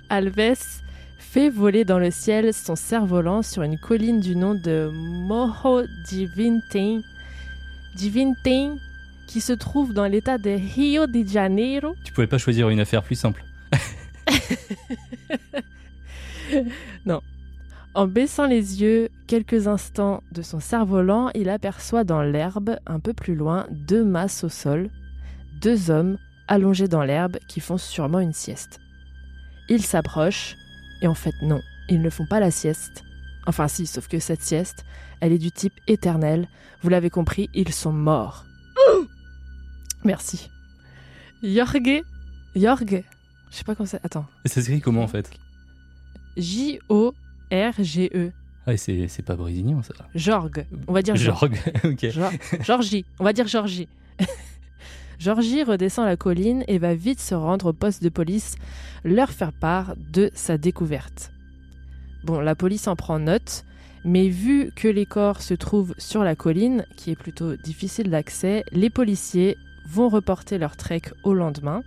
[0.09, 0.81] Alves
[1.19, 7.14] fait voler dans le ciel son cerf-volant sur une colline du nom de Morro de
[7.97, 8.77] Vintém, Divintin,
[9.27, 11.95] qui se trouve dans l'état de Rio de Janeiro.
[12.05, 13.45] Tu pouvais pas choisir une affaire plus simple.
[17.07, 17.21] non.
[17.95, 23.13] En baissant les yeux quelques instants de son cerf-volant, il aperçoit dans l'herbe, un peu
[23.13, 24.91] plus loin, deux masses au sol,
[25.61, 26.19] deux hommes
[26.49, 28.81] allongés dans l'herbe qui font sûrement une sieste.
[29.69, 30.57] Il s'approche,
[31.03, 33.05] et en fait non, ils ne font pas la sieste.
[33.47, 34.85] Enfin si, sauf que cette sieste,
[35.25, 36.49] elle est du type éternel.
[36.83, 38.45] Vous l'avez compris, ils sont morts.
[40.05, 40.51] Merci.
[41.43, 42.03] Jorge.
[42.55, 43.03] Jorge.
[43.51, 43.99] Je sais pas comment ça.
[44.03, 44.27] Attends.
[44.45, 45.31] Et ça s'écrit comment en fait?
[46.37, 48.33] J-O-R-G-E.
[48.67, 49.95] Ah, c'est c'est pas brésilien ça.
[50.15, 50.65] Jorge.
[50.89, 51.53] On va dire Jorge.
[51.55, 52.01] Jorg, ok.
[52.05, 53.05] Geor- Georgie.
[53.19, 53.89] On va dire Georgie.
[55.19, 58.57] Georgie redescend la colline et va vite se rendre au poste de police,
[59.05, 61.31] leur faire part de sa découverte.
[62.25, 63.65] Bon, la police en prend note,
[64.05, 68.65] mais vu que les corps se trouvent sur la colline, qui est plutôt difficile d'accès,
[68.73, 69.57] les policiers
[69.89, 71.83] vont reporter leur trek au lendemain,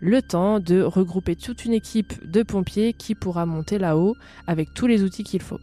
[0.00, 4.86] le temps de regrouper toute une équipe de pompiers qui pourra monter là-haut avec tous
[4.86, 5.60] les outils qu'il faut.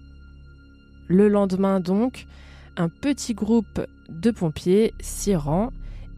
[1.08, 2.26] Le lendemain donc,
[2.78, 5.72] un petit groupe de pompiers s'y rend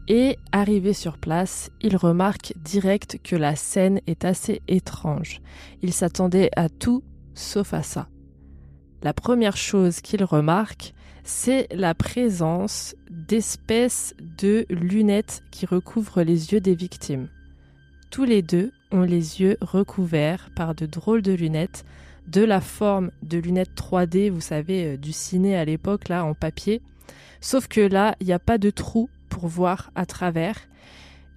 [0.06, 5.40] et arrivé sur place, il remarque direct que la scène est assez étrange.
[5.80, 7.02] Il s'attendait à tout
[7.34, 8.11] sauf à ça.
[9.02, 10.94] La première chose qu'il remarque,
[11.24, 17.28] c'est la présence d'espèces de lunettes qui recouvrent les yeux des victimes.
[18.10, 21.84] Tous les deux ont les yeux recouverts par de drôles de lunettes,
[22.28, 26.34] de la forme de lunettes 3D, vous savez, euh, du ciné à l'époque, là, en
[26.34, 26.80] papier.
[27.40, 30.60] Sauf que là, il n'y a pas de trou pour voir à travers.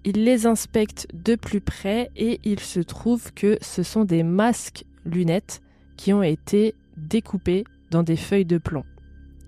[0.03, 4.85] Il les inspecte de plus près et il se trouve que ce sont des masques
[5.05, 5.63] lunettes
[5.97, 8.85] qui ont été découpés dans des feuilles de plomb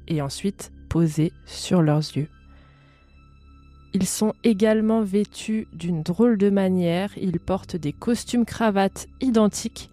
[0.08, 2.28] et ensuite posés sur leurs yeux.
[3.94, 9.90] Ils sont également vêtus d'une drôle de manière, ils portent des costumes cravates identiques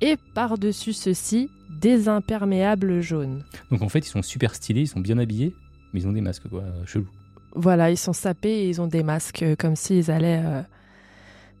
[0.00, 1.48] et par-dessus ceci
[1.80, 3.44] des imperméables jaunes.
[3.70, 5.54] Donc en fait, ils sont super stylés, ils sont bien habillés,
[5.92, 7.08] mais ils ont des masques quoi, euh, chelou.
[7.54, 10.62] Voilà, ils sont sapés et ils ont des masques euh, comme s'ils allaient euh,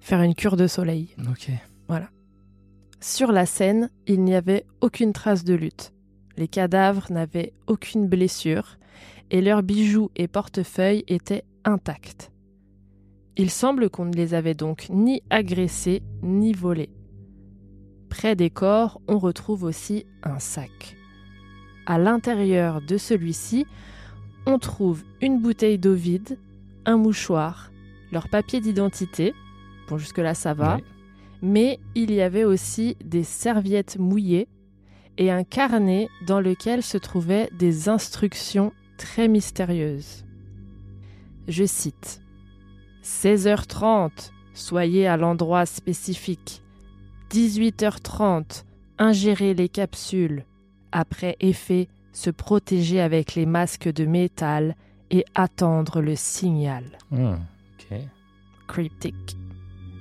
[0.00, 1.08] faire une cure de soleil.
[1.30, 1.50] Ok.
[3.00, 5.92] Sur la scène, il n'y avait aucune trace de lutte.
[6.36, 8.76] Les cadavres n'avaient aucune blessure
[9.30, 12.32] et leurs bijoux et portefeuilles étaient intacts.
[13.36, 16.90] Il semble qu'on ne les avait donc ni agressés ni volés.
[18.08, 20.96] Près des corps, on retrouve aussi un sac.
[21.86, 23.64] À l'intérieur de celui-ci,
[24.46, 26.38] on trouve une bouteille d'eau vide,
[26.84, 27.70] un mouchoir,
[28.10, 29.34] leur papier d'identité.
[29.88, 30.78] Bon, jusque-là, ça va.
[31.42, 34.48] Mais il y avait aussi des serviettes mouillées
[35.18, 40.24] et un carnet dans lequel se trouvaient des instructions très mystérieuses.
[41.48, 42.20] Je cite
[43.02, 46.62] 16h30, soyez à l'endroit spécifique.
[47.30, 48.64] 18h30,
[48.98, 50.44] ingérez les capsules.
[50.92, 54.76] Après effet, se protéger avec les masques de métal
[55.10, 56.84] et attendre le signal.
[57.12, 57.98] Ok.
[58.66, 59.36] Cryptique.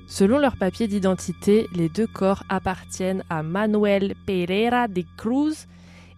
[0.08, 5.68] Selon leur papier d'identité, les deux corps appartiennent à Manuel Pereira de Cruz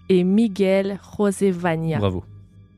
[0.09, 1.97] et Miguel José Vania.
[1.97, 2.23] Bravo.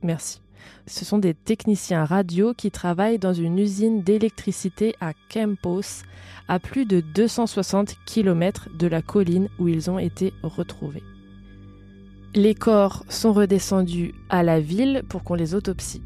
[0.01, 0.41] Merci.
[0.87, 6.03] Ce sont des techniciens radio qui travaillent dans une usine d'électricité à Campos,
[6.47, 11.03] à plus de 260 km de la colline où ils ont été retrouvés.
[12.35, 16.01] Les corps sont redescendus à la ville pour qu'on les autopsie.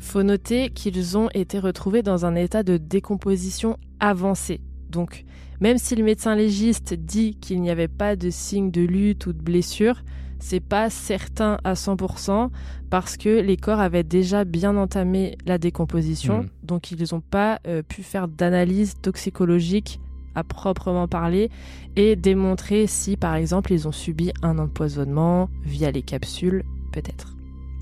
[0.00, 4.60] Faut noter qu'ils ont été retrouvés dans un état de décomposition avancé.
[4.90, 5.24] Donc,
[5.60, 9.32] même si le médecin légiste dit qu'il n'y avait pas de signe de lutte ou
[9.32, 10.02] de blessure,
[10.38, 12.50] c'est pas certain à 100%
[12.90, 16.48] parce que les corps avaient déjà bien entamé la décomposition, Mhm.
[16.62, 20.00] donc ils n'ont pas euh, pu faire d'analyse toxicologique
[20.36, 21.50] à proprement parler
[21.96, 27.34] et démontrer si par exemple ils ont subi un empoisonnement via les capsules, peut-être.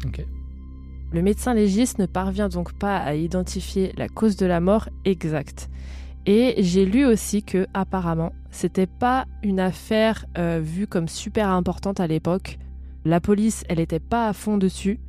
[0.07, 0.25] Ok.
[1.17, 5.71] Le médecin légiste ne parvient donc pas à identifier la cause de la mort exacte.
[6.27, 12.01] Et j'ai lu aussi que apparemment, c'était pas une affaire euh, vue comme super importante
[12.01, 12.59] à l'époque.
[13.07, 15.01] La police, elle était pas à fond dessus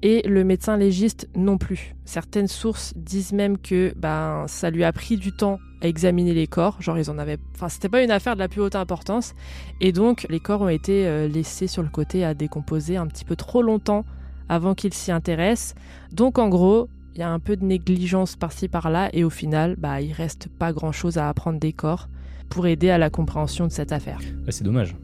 [0.00, 1.94] et le médecin légiste non plus.
[2.06, 6.46] Certaines sources disent même que ben ça lui a pris du temps à examiner les
[6.46, 9.34] corps, genre ils en avaient enfin c'était pas une affaire de la plus haute importance
[9.82, 13.26] et donc les corps ont été euh, laissés sur le côté à décomposer un petit
[13.26, 14.06] peu trop longtemps
[14.50, 15.74] avant qu'ils s'y intéressent.
[16.12, 19.76] Donc en gros, il y a un peu de négligence par-ci par-là et au final,
[19.78, 22.08] bah il reste pas grand-chose à apprendre des corps
[22.50, 24.18] pour aider à la compréhension de cette affaire.
[24.46, 24.96] Ah, c'est dommage.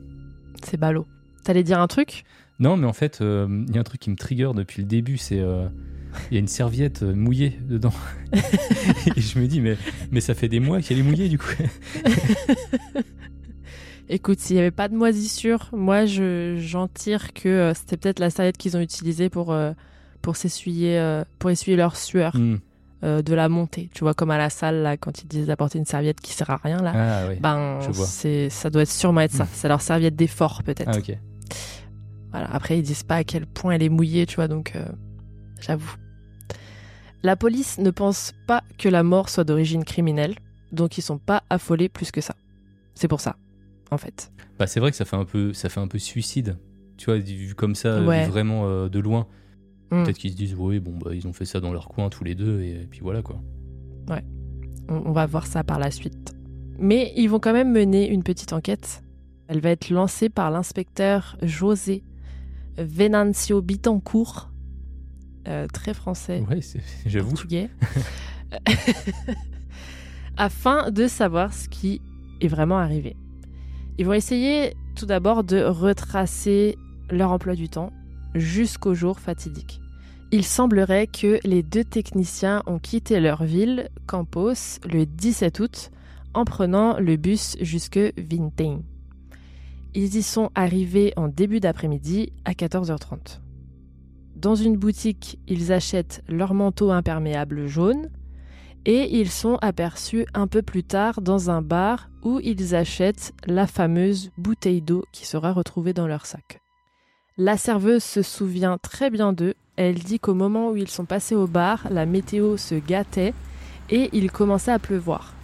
[0.65, 1.07] C'est ballot.
[1.45, 2.25] T'allais dire un truc?
[2.59, 4.89] Non, mais en fait, euh, il y a un truc qui me trigger depuis le
[4.89, 5.69] début, c'est euh,
[6.31, 7.93] il y a une serviette euh, mouillée dedans.
[8.33, 9.77] Et je me dis, mais,
[10.11, 11.55] mais ça fait des mois qu'elle est mouillée du coup.
[14.09, 18.21] Écoute, s'il n'y avait pas de moisissure, moi je, j'en tire que euh, c'était peut-être
[18.21, 19.73] la serviette qu'ils ont utilisée pour, euh,
[20.23, 22.59] pour s'essuyer, euh, pour essuyer leur sueur Hmm.
[23.23, 23.89] de la montée.
[23.95, 26.51] Tu vois, comme à la salle, là, quand ils disent d'apporter une serviette qui sert
[26.51, 26.93] à rien, là.
[26.95, 27.35] Ah.
[27.41, 29.45] Ben, c'est, ça doit être sûrement être ça.
[29.45, 29.49] Mm.
[29.53, 30.91] C'est leur serviette d'effort, peut-être.
[30.93, 31.17] Ah ok.
[32.33, 32.49] Voilà.
[32.53, 34.73] Après, ils disent pas à quel point elle est mouillée, tu vois, donc
[35.61, 35.95] j'avoue.
[37.23, 40.35] La police ne pense pas que la mort soit d'origine criminelle,
[40.73, 42.35] donc ils sont pas affolés plus que ça.
[42.95, 43.37] C'est pour ça,
[43.91, 44.33] en fait.
[44.59, 46.59] Bah c'est vrai que ça fait un peu, ça fait un peu suicide.
[46.97, 48.27] Tu vois, vu comme ça, vu Ouais.
[48.27, 49.27] vraiment euh, de loin.
[49.91, 50.03] Mm.
[50.05, 52.25] Peut-être qu'ils se disent, oui, bon, bah ils ont fait ça dans leur coin tous
[52.25, 53.41] les deux et, puis voilà quoi.
[54.89, 56.33] On, on va voir ça par la suite.
[56.79, 59.03] Mais ils vont quand même mener une petite enquête.
[59.49, 62.05] Elle va être lancée par l'inspecteur José
[62.79, 64.51] Venancio Bitancourt,
[65.49, 66.61] euh, très français, Ouais,
[67.07, 67.31] j'avoue.
[67.31, 67.69] portugais,
[70.37, 72.01] afin de savoir ce qui
[72.41, 73.17] est vraiment arrivé.
[73.99, 76.77] Ils vont essayer tout d'abord de retracer
[77.11, 77.93] leur emploi du temps
[78.35, 79.81] jusqu'au jour fatidique.
[80.33, 85.91] Il semblerait que les deux techniciens ont quitté leur ville, Campos, le 17 août,
[86.35, 88.83] en prenant le bus jusque Vintém.
[89.95, 93.41] Ils y sont arrivés en début d'après-midi à 14h30.
[94.35, 98.11] Dans une boutique, ils achètent leur manteau imperméable jaune
[98.87, 103.67] et ils sont aperçus un peu plus tard dans un bar où ils achètent la
[103.67, 106.61] fameuse bouteille d'eau qui sera retrouvée dans leur sac.
[107.37, 109.55] La serveuse se souvient très bien d'eux.
[109.77, 113.35] Elle dit qu'au moment où ils sont passés au bar, la météo se gâtait
[113.91, 115.35] et il commençait à pleuvoir.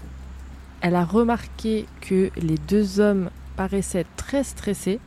[0.81, 5.01] Elle a remarqué que les deux hommes paraissaient très stressés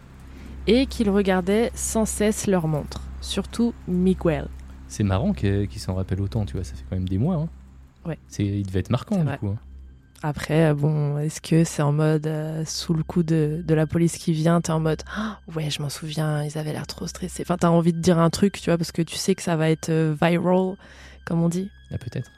[0.67, 4.47] et qu'ils regardaient sans cesse leur montre, surtout Miguel.
[4.87, 6.63] C'est marrant qu'il qu'il s'en rappelle autant, tu vois.
[6.63, 7.35] Ça fait quand même des mois.
[7.35, 7.49] Hein.
[8.05, 8.19] Ouais.
[8.27, 9.37] C'est, il devait être marquant du vrai.
[9.37, 9.47] coup.
[9.47, 9.59] hein.
[10.23, 13.85] Après, euh, bon, est-ce que c'est en mode euh, sous le coup de, de la
[13.85, 17.05] police qui vient, t'es en mode Ah, ouais, je m'en souviens, ils avaient l'air trop
[17.05, 17.43] stressés.
[17.45, 19.55] Enfin, t'as envie de dire un truc, tu vois, parce que tu sais que ça
[19.55, 20.75] va être euh, viral,
[21.25, 21.69] comme on dit.
[21.91, 22.31] Ah peut-être.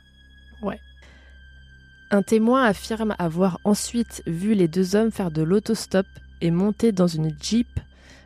[2.09, 6.05] Un témoin affirme avoir ensuite vu les deux hommes faire de l'autostop
[6.39, 7.67] et monter dans une Jeep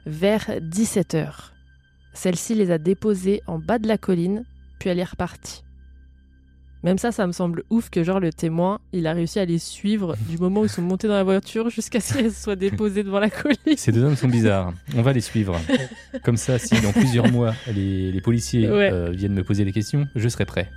[0.06, 1.50] vers 17h.
[2.14, 4.44] Celle-ci les a déposés en bas de la colline,
[4.78, 5.64] puis elle est repartie.
[6.84, 9.60] Même ça, ça me semble ouf que genre le témoin, il a réussi à les
[9.60, 13.04] suivre du moment où ils sont montés dans la voiture jusqu'à ce qu'elles soient déposées
[13.04, 13.78] devant la colline.
[13.78, 14.74] Ces deux hommes sont bizarres.
[14.96, 15.56] On va les suivre.
[16.24, 18.92] Comme ça, si dans plusieurs mois, les, les policiers Ouais.
[18.92, 20.72] euh, viennent me poser des questions, je serai prêt.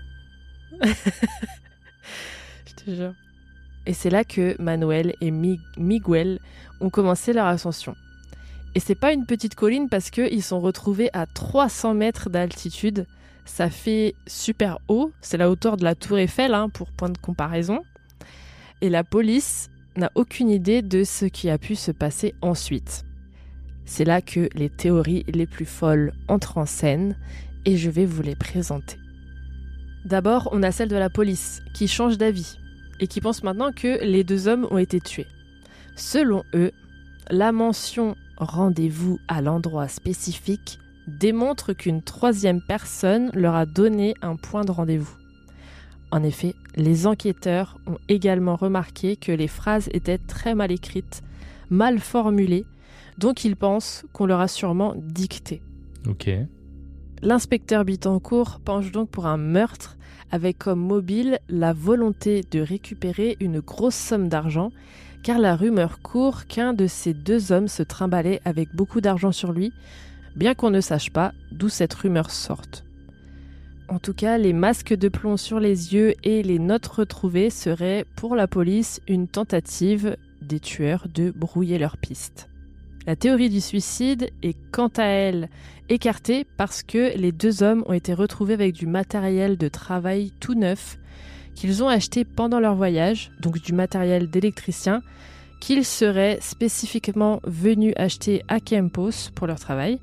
[2.67, 3.15] Je te jure.
[3.87, 6.39] Et c'est là que Manuel et Mi- Miguel
[6.81, 7.95] ont commencé leur ascension.
[8.75, 13.07] Et c'est pas une petite colline parce qu'ils sont retrouvés à 300 mètres d'altitude.
[13.45, 17.19] Ça fait super haut, c'est la hauteur de la tour Eiffel hein, pour point de
[17.19, 17.81] comparaison.
[18.81, 23.05] Et la police n'a aucune idée de ce qui a pu se passer ensuite.
[23.85, 27.17] C'est là que les théories les plus folles entrent en scène
[27.65, 28.97] et je vais vous les présenter.
[30.05, 32.59] D'abord, on a celle de la police qui change d'avis
[33.01, 35.27] et qui pense maintenant que les deux hommes ont été tués.
[35.97, 36.73] Selon eux,
[37.31, 44.65] la mention rendez-vous à l'endroit spécifique démontre qu'une troisième personne leur a donné un point
[44.65, 45.17] de rendez-vous.
[46.11, 51.23] En effet, les enquêteurs ont également remarqué que les phrases étaient très mal écrites,
[51.71, 52.65] mal formulées,
[53.19, 55.63] donc ils pensent qu'on leur a sûrement dicté.
[56.09, 56.31] Ok.
[57.23, 59.97] L'inspecteur Bittencourt penche donc pour un meurtre
[60.31, 64.73] avec comme mobile la volonté de récupérer une grosse somme d'argent,
[65.23, 69.53] car la rumeur court qu'un de ces deux hommes se trimballait avec beaucoup d'argent sur
[69.53, 69.73] lui,
[70.37, 72.85] bien qu'on ne sache pas d'où cette rumeur sorte.
[73.89, 78.07] En tout cas, les masques de plomb sur les yeux et les notes retrouvées seraient
[78.17, 82.49] pour la police une tentative des tueurs de brouiller leur piste.
[83.07, 85.51] La théorie du suicide est quant à elle
[85.91, 90.55] écartée parce que les deux hommes ont été retrouvés avec du matériel de travail tout
[90.55, 90.99] neuf
[91.55, 95.03] qu'ils ont acheté pendant leur voyage, donc du matériel d'électricien
[95.61, 100.01] qu'ils seraient spécifiquement venus acheter à Campos pour leur travail.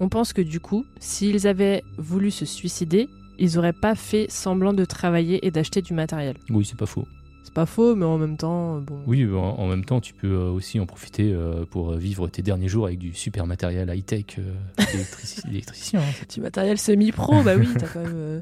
[0.00, 4.72] On pense que du coup, s'ils avaient voulu se suicider, ils n'auraient pas fait semblant
[4.72, 6.36] de travailler et d'acheter du matériel.
[6.50, 7.06] Oui, c'est pas faux.
[7.44, 9.00] C'est pas faux, mais en même temps, bon.
[9.06, 12.68] Oui, en, même temps, tu peux euh, aussi en profiter euh, pour vivre tes derniers
[12.68, 14.52] jours avec du super matériel high-tech euh,
[14.92, 16.00] d'électrici- d'électricien.
[16.00, 16.24] hein.
[16.32, 18.12] Du matériel semi-pro, bah oui, t'as quand même.
[18.14, 18.40] euh,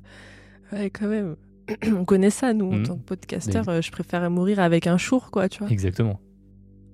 [0.72, 1.36] Ouais, quand même.
[1.96, 2.82] On connaît ça, nous, en Mhm.
[2.86, 3.68] tant que podcasteur.
[3.68, 5.70] euh, Je préfère mourir avec un chour, quoi, tu vois.
[5.70, 6.20] Exactement.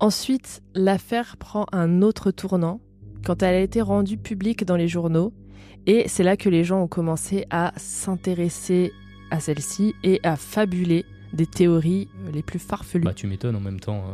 [0.01, 2.81] Ensuite, l'affaire prend un autre tournant
[3.25, 5.33] quand elle a été rendue publique dans les journaux.
[5.87, 8.93] Et c'est là que les gens ont commencé à s'intéresser
[9.31, 13.05] à celle-ci et à fabuler des théories euh, les plus farfelues.
[13.05, 14.05] Bah, tu m'étonnes en même temps.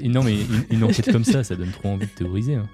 [0.00, 2.54] Et non, mais une, une enquête comme ça, ça donne trop envie de théoriser.
[2.54, 2.66] hein.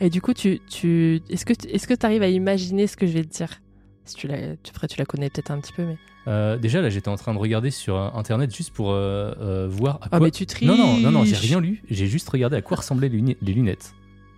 [0.00, 1.20] Et du coup, tu, tu...
[1.30, 3.60] est-ce que tu est-ce que arrives à imaginer ce que je vais te dire?
[4.04, 5.96] Si tu la, tu, après, tu la connais peut-être un petit peu, mais.
[6.26, 9.96] Euh, déjà, là, j'étais en train de regarder sur internet juste pour euh, euh, voir
[9.96, 10.20] à Ah, quoi.
[10.20, 11.82] mais tu triches non, non, non, non, j'ai rien lu.
[11.90, 13.94] J'ai juste regardé à quoi ressemblaient les lunettes.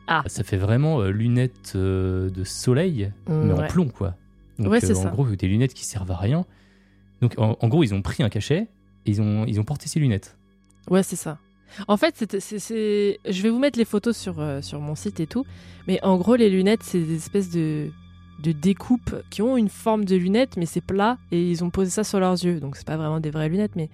[0.06, 0.22] Ah.
[0.26, 3.68] Ça fait vraiment euh, lunettes euh, de soleil, mais en ouais.
[3.68, 4.14] plomb, quoi.
[4.58, 5.10] Donc, Ouais, c'est euh, en ça.
[5.10, 6.44] gros, des lunettes qui servent à rien.
[7.20, 8.68] Donc, en, en gros, ils ont pris un cachet
[9.06, 10.36] et ils ont, ils ont porté ces lunettes.
[10.88, 11.38] Ouais, c'est ça.
[11.88, 14.94] En fait, c'est, c'est, c'est- je vais vous mettre les photos sur, euh, sur mon
[14.94, 15.44] site et tout.
[15.88, 17.88] Mais en gros, les lunettes, c'est des espèces de,
[18.42, 21.18] de découpes qui ont une forme de lunettes, mais c'est plat.
[21.32, 22.60] Et ils ont posé ça sur leurs yeux.
[22.60, 23.74] Donc, c'est pas vraiment des vraies lunettes.
[23.76, 23.90] mais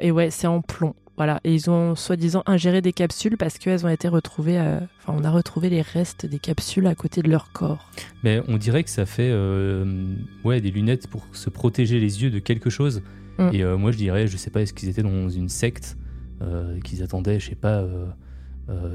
[0.00, 0.94] Et ouais, c'est en plomb.
[1.16, 1.40] Voilà.
[1.44, 4.58] Et ils ont soi-disant ingéré des capsules parce qu'elles ont été retrouvées.
[4.58, 7.90] euh, Enfin, on a retrouvé les restes des capsules à côté de leur corps.
[8.24, 12.30] Mais on dirait que ça fait euh, ouais, des lunettes pour se protéger les yeux
[12.30, 13.02] de quelque chose.
[13.38, 13.50] Mm.
[13.52, 15.96] Et euh, moi, je dirais, je sais pas, est-ce qu'ils étaient dans une secte
[16.42, 17.84] euh, qu'ils attendaient, je sais pas,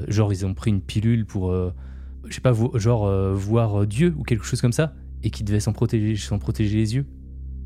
[0.08, 1.52] genre ils ont pris une pilule pour,
[2.26, 5.60] je sais pas, vo- genre voir Dieu ou quelque chose comme ça, et qui devaient
[5.60, 7.06] s'en protéger, s'en protéger les yeux.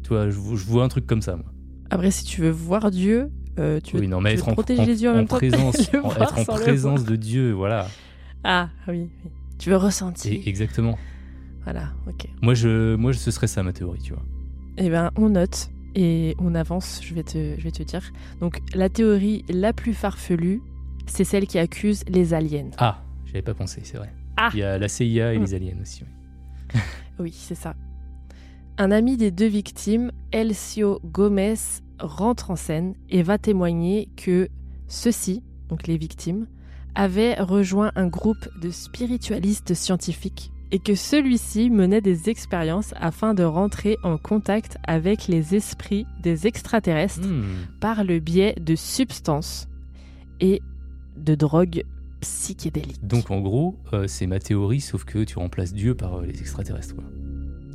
[0.02, 1.46] Tu vois, je, je vois un truc comme ça, moi.
[1.90, 4.44] Après, si tu veux voir Dieu, euh, tu veux, oui, non, mais tu veux être
[4.46, 7.04] te en, protéger en- les yeux en en même temps présence, en- être en présence
[7.04, 7.86] de Dieu, voilà.
[8.42, 9.30] Ah, oui, oui.
[9.58, 10.32] Tu veux ressentir.
[10.32, 10.98] Et, exactement.
[11.62, 12.26] Voilà, ok.
[12.42, 14.22] Moi, je, moi, ce serait ça ma théorie, tu vois.
[14.76, 18.02] Eh ben, on note et on avance, je vais te, je vais te dire.
[18.40, 20.60] Donc, la théorie la plus farfelue,
[21.06, 22.70] c'est celle qui accuse les aliens.
[22.78, 24.12] Ah, j'avais pas pensé, c'est vrai.
[24.36, 24.50] Ah.
[24.52, 25.42] Il y a la CIA et Mm.
[25.42, 26.02] les aliens aussi.
[26.74, 26.80] oui.
[27.20, 27.74] Oui, c'est ça.
[28.76, 31.54] Un ami des deux victimes, Elcio Gomez,
[32.00, 34.48] rentre en scène et va témoigner que
[34.88, 36.46] ceux-ci, donc les victimes,
[36.96, 43.44] avaient rejoint un groupe de spiritualistes scientifiques et que celui-ci menait des expériences afin de
[43.44, 47.44] rentrer en contact avec les esprits des extraterrestres Hmm.
[47.80, 49.68] par le biais de substances
[50.40, 50.60] et
[51.16, 51.84] de drogues
[52.20, 53.06] psychédéliques.
[53.06, 56.40] Donc en gros, euh, c'est ma théorie, sauf que tu remplaces Dieu par euh, les
[56.40, 56.96] extraterrestres.
[56.96, 57.04] quoi.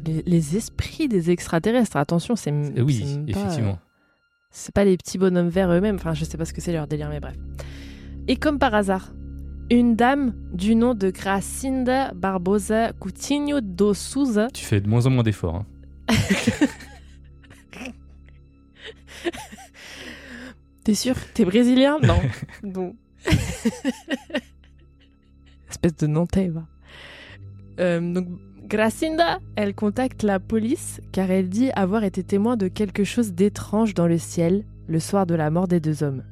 [0.06, 3.72] Les, les esprits des extraterrestres, attention, c'est oui, pas, effectivement.
[3.74, 3.86] euh,
[4.52, 5.96] C'est pas les petits bonhommes verts eux-mêmes.
[5.96, 7.36] Enfin, je sais pas ce que c'est leur délire, mais bref.
[8.28, 9.14] Et comme par hasard,
[9.72, 15.10] une dame du nom de Gracinda Barbosa Coutinho do Souza Tu fais de moins en
[15.12, 15.56] moins d'efforts.
[15.56, 15.66] hein.
[20.84, 21.16] T'es sûr?
[21.34, 22.00] T'es brésilien?
[22.02, 22.20] Non.
[22.64, 22.96] Bon.
[25.70, 26.66] Espèce de Nantais, va.
[27.80, 28.28] Euh, donc,
[28.70, 33.96] Gracinda, elle contacte la police car elle dit avoir été témoin de quelque chose d'étrange
[33.96, 36.24] dans le ciel le soir de la mort des deux hommes.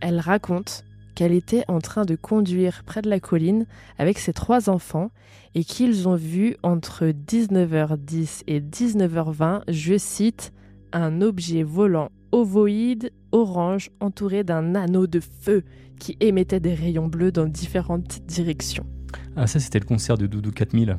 [0.00, 0.84] Elle raconte
[1.16, 3.66] qu'elle était en train de conduire près de la colline
[3.98, 5.10] avec ses trois enfants
[5.56, 10.52] et qu'ils ont vu entre 19h10 et 19h20, je cite,
[10.92, 15.64] un objet volant ovoïde orange entouré d'un anneau de feu
[15.98, 18.86] qui émettait des rayons bleus dans différentes directions.
[19.34, 20.96] Ah, ça, c'était le concert de Doudou 4000.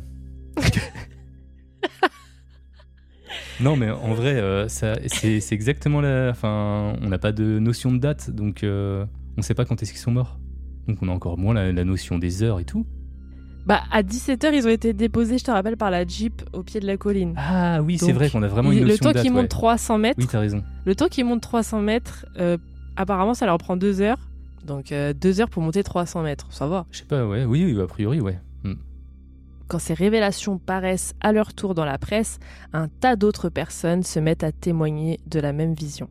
[3.60, 6.30] Non, mais en vrai, euh, ça, c'est, c'est exactement la.
[6.30, 9.03] Enfin, on n'a pas de notion de date, donc euh,
[9.36, 10.38] on ne sait pas quand est-ce qu'ils sont morts.
[10.88, 12.86] Donc on a encore moins la, la notion des heures et tout.
[13.66, 16.80] Bah, à 17h, ils ont été déposés, je te rappelle, par la Jeep au pied
[16.80, 17.34] de la colline.
[17.36, 19.24] Ah oui, c'est vrai qu'on a vraiment une notion le temps de date.
[19.24, 19.41] qu'ils ouais.
[19.41, 20.64] montent 300 mètres, Oui, t'as raison.
[20.86, 22.58] le temps qu'ils montent 300 mètres, euh,
[22.95, 24.30] apparemment, ça leur prend 2 heures.
[24.66, 26.86] Donc, 2 heures pour monter 300 mètres, ça va.
[26.91, 27.43] Je sais pas, ouais.
[27.43, 28.39] Oui, oui, a priori, ouais.
[28.64, 28.76] Hmm.
[29.68, 32.39] Quand ces révélations paraissent à leur tour dans la presse,
[32.72, 36.09] un tas d'autres personnes se mettent à témoigner de la même vision.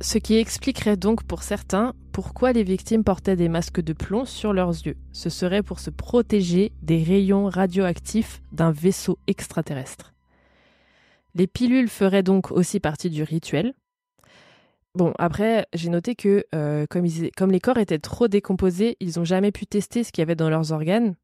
[0.00, 4.54] Ce qui expliquerait donc pour certains pourquoi les victimes portaient des masques de plomb sur
[4.54, 4.96] leurs yeux.
[5.12, 10.14] Ce serait pour se protéger des rayons radioactifs d'un vaisseau extraterrestre.
[11.34, 13.74] Les pilules feraient donc aussi partie du rituel.
[14.94, 17.04] Bon, après, j'ai noté que euh, comme,
[17.50, 20.50] les corps étaient trop décomposés, ils n'ont jamais pu tester ce qu'il y avait dans
[20.50, 21.14] leurs organes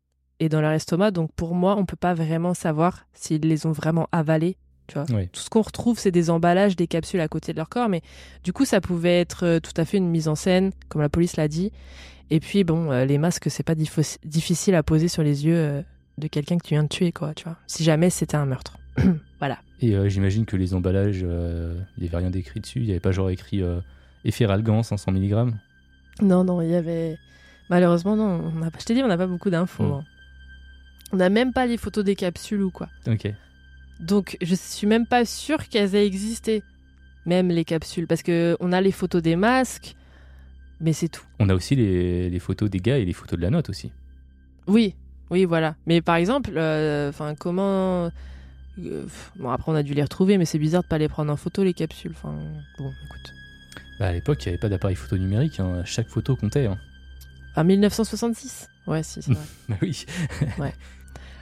[0.40, 1.10] et dans leur estomac.
[1.10, 4.56] Donc pour moi, on peut pas vraiment savoir s'ils les ont vraiment avalés.
[4.86, 5.04] Tu vois.
[5.04, 7.88] Tout ce qu'on retrouve, c'est des emballages, des capsules à côté de leur corps.
[7.88, 8.02] Mais
[8.44, 11.08] du coup, ça pouvait être euh, tout à fait une mise en scène, comme la
[11.08, 11.72] police l'a dit.
[12.30, 15.56] Et puis, bon, euh, les masques, c'est pas diffi- difficile à poser sur les yeux
[15.56, 15.82] euh,
[16.18, 17.34] de quelqu'un que tu viens de tuer, quoi.
[17.34, 17.56] Tu vois.
[17.66, 18.78] Si jamais c'était un meurtre.
[19.40, 19.58] voilà.
[19.80, 22.78] Et euh, j'imagine que les emballages, il n'y avait rien d'écrit dessus.
[22.78, 23.62] Il n'y avait pas genre écrit
[24.24, 25.52] Efferalgan 500 mg.
[26.22, 27.18] Non, non, il y avait.
[27.70, 28.52] Malheureusement, non.
[28.56, 28.70] On a...
[28.78, 29.82] Je t'ai dit, on n'a pas beaucoup d'infos.
[29.82, 29.92] Mm.
[29.92, 30.04] hein.
[31.12, 32.88] On n'a même pas les photos des capsules ou quoi.
[33.06, 33.32] Ok.
[34.00, 36.62] Donc, je suis même pas sûre qu'elles aient existé,
[37.24, 39.94] même les capsules, parce que on a les photos des masques,
[40.80, 41.24] mais c'est tout.
[41.38, 43.92] On a aussi les, les photos des gars et les photos de la note aussi.
[44.66, 44.94] Oui,
[45.30, 45.76] oui, voilà.
[45.86, 48.10] Mais par exemple, euh, enfin, comment
[48.80, 51.32] euh, Bon, après, on a dû les retrouver, mais c'est bizarre de pas les prendre
[51.32, 52.12] en photo les capsules.
[52.14, 52.36] Enfin,
[52.78, 53.32] bon, écoute.
[53.98, 55.58] Bah, à l'époque, il n'y avait pas d'appareil photo numérique.
[55.60, 55.82] hein.
[55.86, 56.66] Chaque photo comptait.
[56.66, 56.76] hein.
[57.54, 59.42] En 1966 Ouais, si, c'est vrai.
[59.70, 60.04] Bah oui.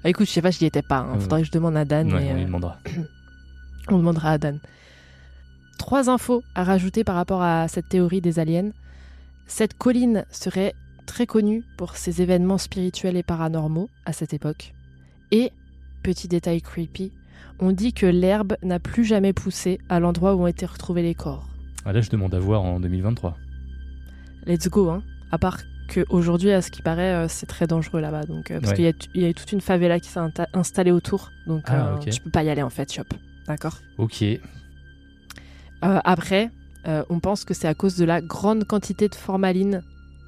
[0.05, 0.99] Ah, écoute, je sais pas, je n'y étais pas.
[0.99, 1.15] hein.
[1.15, 1.21] Ouais.
[1.21, 2.13] Faudrait que je demande à Dan.
[2.13, 2.79] Ouais, mais, on lui euh, demandera.
[3.89, 4.61] On demandera à Dan.
[5.79, 8.71] Trois infos à rajouter par rapport à cette théorie des aliens.
[9.47, 10.75] Cette colline serait
[11.07, 14.73] très connue pour ses événements spirituels et paranormaux à cette époque.
[15.33, 15.53] Et,
[16.03, 17.13] petit détail creepy,
[17.61, 21.15] on dit que l'herbe n'a plus jamais poussé à l'endroit où ont été retrouvés les
[21.15, 21.47] corps.
[21.85, 23.37] Ah, là, je demande à voir en 2023.
[24.47, 25.03] Let's go, hein.
[25.31, 25.59] À part
[25.93, 28.25] qu'aujourd'hui, à ce qui paraît, euh, c'est très dangereux là-bas.
[28.25, 28.93] Donc, euh, parce Ouais.
[28.93, 30.21] qu'il y y a toute une favela qui s'est
[30.53, 31.31] installée autour.
[31.47, 32.11] Donc, Ah, euh, ok.
[32.13, 33.03] je peux pas y aller en fait, shop.
[33.47, 34.25] D'accord Ok.
[35.83, 36.51] Après,
[37.11, 39.83] on pense que c'est à cause de la grande quantité de formaline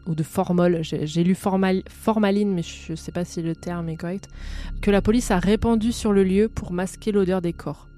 [0.07, 3.97] ou de formol, j'ai lu formal- formaline, mais je sais pas si le terme est
[3.97, 4.29] correct,
[4.81, 7.89] que la police a répandu sur le lieu pour masquer l'odeur des corps.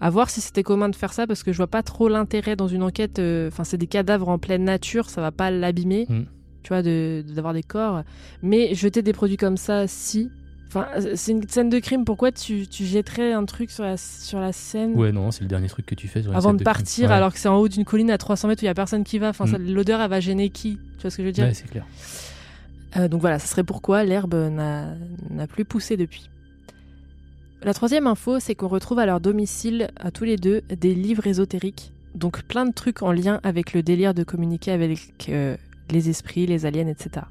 [0.00, 2.54] À voir si c'était commun de faire ça, parce que je vois pas trop l'intérêt
[2.56, 3.18] dans une enquête.
[3.18, 6.22] euh, Enfin, c'est des cadavres en pleine nature, ça va pas l'abîmer, Mm.
[6.66, 8.02] Tu vois, de- d'avoir des corps.
[8.42, 10.30] Mais jeter des produits comme ça, si.
[10.66, 14.40] Enfin, c'est une scène de crime, pourquoi tu, tu jetterais un truc sur la, sur
[14.40, 16.56] la scène Ouais, non, c'est le dernier truc que tu fais sur une avant scène
[16.56, 17.14] de partir Ouais.
[17.14, 19.04] alors que c'est en haut d'une colline à 300 mètres où il y a personne
[19.04, 19.28] qui va.
[19.28, 19.72] Enfin, Mm.
[19.72, 20.76] l'odeur, elle va gêner qui?
[20.96, 21.44] Tu vois ce que je veux dire?
[21.44, 21.86] Ouais, c'est clair.
[22.96, 24.96] Euh, Donc voilà, ça serait pourquoi l'herbe n'a
[25.30, 26.28] n'a plus poussé depuis.
[27.62, 31.26] La troisième info, c'est qu'on retrouve à leur domicile, à tous les deux, des livres
[31.28, 31.92] ésotériques.
[32.16, 34.98] Donc plein de trucs en lien avec le délire de communiquer avec
[35.28, 35.56] euh,
[35.90, 37.26] les esprits, les aliens, etc.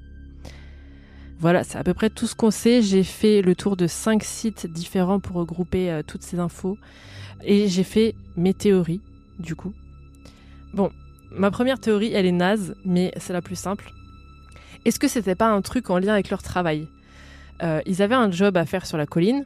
[1.39, 2.81] Voilà, c'est à peu près tout ce qu'on sait.
[2.81, 6.77] J'ai fait le tour de cinq sites différents pour regrouper euh, toutes ces infos.
[7.43, 9.01] Et j'ai fait mes théories,
[9.39, 9.73] du coup.
[10.73, 10.91] Bon,
[11.31, 13.91] ma première théorie, elle est naze, mais c'est la plus simple.
[14.85, 16.87] Est-ce que c'était pas un truc en lien avec leur travail?
[17.63, 19.45] Euh, Ils avaient un job à faire sur la colline,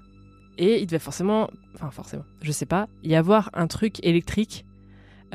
[0.58, 4.66] et il devait forcément, enfin forcément, je sais pas, y avoir un truc électrique.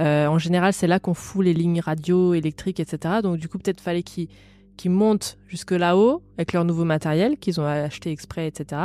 [0.01, 3.17] Euh, en général, c'est là qu'on fout les lignes radio, électriques, etc.
[3.23, 4.29] Donc du coup, peut-être fallait qu'ils
[4.87, 8.81] montent jusque là-haut avec leur nouveau matériel qu'ils ont acheté exprès, etc.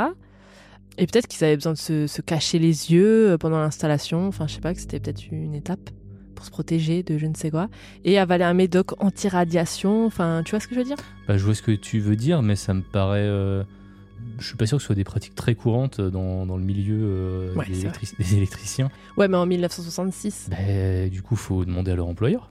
[0.98, 4.26] Et peut-être qu'ils avaient besoin de se, se cacher les yeux euh, pendant l'installation.
[4.28, 5.90] Enfin, je sais pas, que c'était peut-être une étape
[6.34, 7.68] pour se protéger de je ne sais quoi,
[8.04, 10.06] et avaler un médoc anti-radiation.
[10.06, 10.96] Enfin, tu vois ce que je veux dire?
[11.28, 13.20] Bah, je vois ce que tu veux dire, mais ça me paraît.
[13.20, 13.62] euh,
[14.38, 16.98] Je suis pas sûr que ce soit des pratiques très courantes dans, dans le milieu
[17.02, 18.90] euh, Ouais, des, électriciens.
[19.16, 20.48] Ouais, mais en 1966.
[20.50, 22.50] Bah, du coup, faut demander à leur employeur.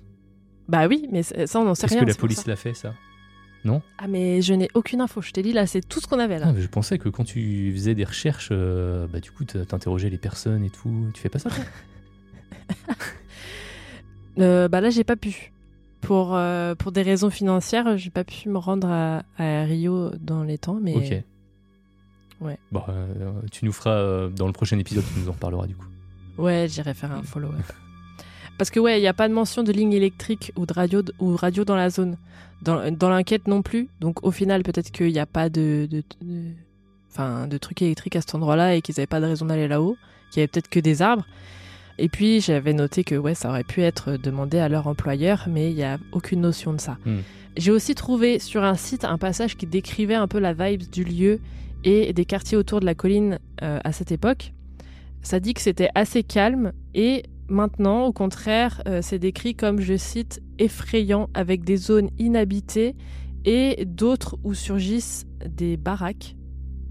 [0.68, 2.04] Bah oui, mais ça, on n'en sait Est-ce rien.
[2.04, 2.94] que la police l'a fait, ça
[3.98, 5.22] Ah, mais je n'ai aucune info.
[5.22, 6.46] Je t'ai dit là, c'est tout ce qu'on avait là.
[6.50, 10.12] Ah, mais Je pensais que quand tu faisais des recherches, euh, bah, du coup, t'interrogeais
[10.12, 11.10] les personnes et tout.
[11.16, 11.64] Tu fais pas ça, toi?
[14.38, 15.52] Euh, bah là, j'ai pas pu.
[16.00, 20.44] Pour, euh, pour des raisons financières, j'ai pas pu me rendre à, à Rio dans
[20.44, 21.24] les temps, mais Ok.
[22.42, 22.58] Ouais.
[22.72, 25.76] Bon, euh, tu nous feras euh, dans le prochain épisode, tu nous en reparleras du
[25.76, 25.86] coup.
[26.38, 27.56] ouais, j'irai faire un follow-up.
[28.58, 31.02] Parce que ouais, il n'y a pas de mention de ligne électrique ou de radio,
[31.20, 32.18] ou radio dans la zone.
[32.62, 33.88] Dans, dans l'enquête non plus.
[34.02, 36.52] Donc au final, peut-être qu'il n'y a pas de, de, de-
[37.10, 39.96] enfin, de trucs électriques à cet endroit-là et qu'ils n'avaient pas de raison d'aller là-haut.
[40.32, 41.26] Qu'il y avait peut-être que des arbres.
[41.98, 45.70] Et puis j'avais noté que ouais, ça aurait pu être demandé à leur employeur, mais
[45.72, 46.98] il n'y a aucune notion de ça.
[47.06, 47.20] Hmm.
[47.58, 51.04] J'ai aussi trouvé sur un site un passage qui décrivait un peu la vibe du
[51.06, 51.40] lieu
[51.84, 54.54] et des quartiers autour de la colline euh, à cette époque.
[55.22, 59.98] Ça dit que c'était assez calme et maintenant, au contraire, euh, c'est décrit comme, je
[59.98, 62.96] cite, effrayant avec des zones inhabitées
[63.46, 66.36] et d'autres où surgissent des baraques,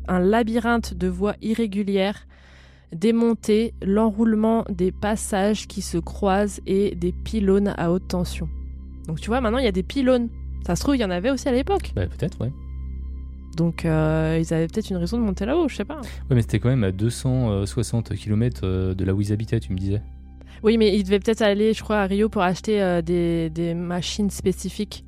[0.09, 2.27] un labyrinthe de voies irrégulières,
[2.93, 8.49] des montées, l'enroulement des passages qui se croisent et des pylônes à haute tension.
[9.07, 10.29] Donc tu vois, maintenant il y a des pylônes.
[10.67, 11.93] Ça se trouve, il y en avait aussi à l'époque.
[11.95, 12.53] Bah, peut-être, ouais.
[13.59, 16.01] Donc euh, ils avaient peut-être une raison de monter là-haut, je sais pas.
[16.01, 19.79] Ouais, mais c'était quand même à 260 km de là où ils habitaient, tu me
[19.79, 20.01] disais.
[20.63, 23.75] Oui, mais ils devaient peut-être aller, je crois, à Rio pour acheter euh, des, des
[23.75, 25.05] machines spécifiques.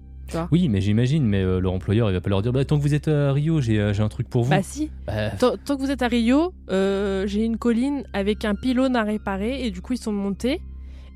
[0.51, 2.83] Oui, mais j'imagine, mais euh, leur employeur, il va pas leur dire bah, tant que
[2.83, 4.51] vous êtes à Rio, j'ai euh, un truc pour vous.
[4.51, 8.45] Bah si, Bah, tant, tant que vous êtes à Rio, euh, j'ai une colline avec
[8.45, 10.61] un pylône à réparer et du coup ils sont montés.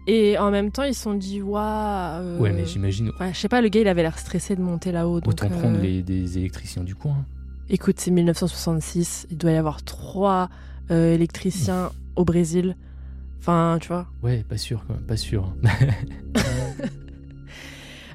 [0.07, 1.63] Et en même temps, ils se sont dit, waouh.
[1.65, 3.11] euh, ouais, mais j'imagine.
[3.21, 5.21] ouais, je sais pas, le gars il avait l'air stressé de monter là-haut.
[5.21, 7.25] donc, Autant euh, prendre les, des électriciens du coin.
[7.71, 10.51] Écoute, c'est 1966, il doit y avoir trois
[10.91, 12.77] euh, électriciens au Brésil.
[13.41, 14.07] Enfin, tu vois.
[14.23, 15.55] Ouais, pas sûr, quand même, pas sûr.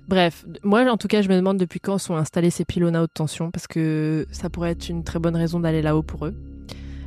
[0.08, 3.04] Bref, moi en tout cas, je me demande depuis quand sont installés ces pylônes à
[3.04, 6.34] haute tension parce que ça pourrait être une très bonne raison d'aller là-haut pour eux.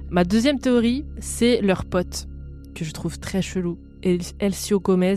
[0.09, 2.28] Ma deuxième théorie, c'est leur pote
[2.76, 5.16] que je trouve très chelou, El- Elcio Gomez.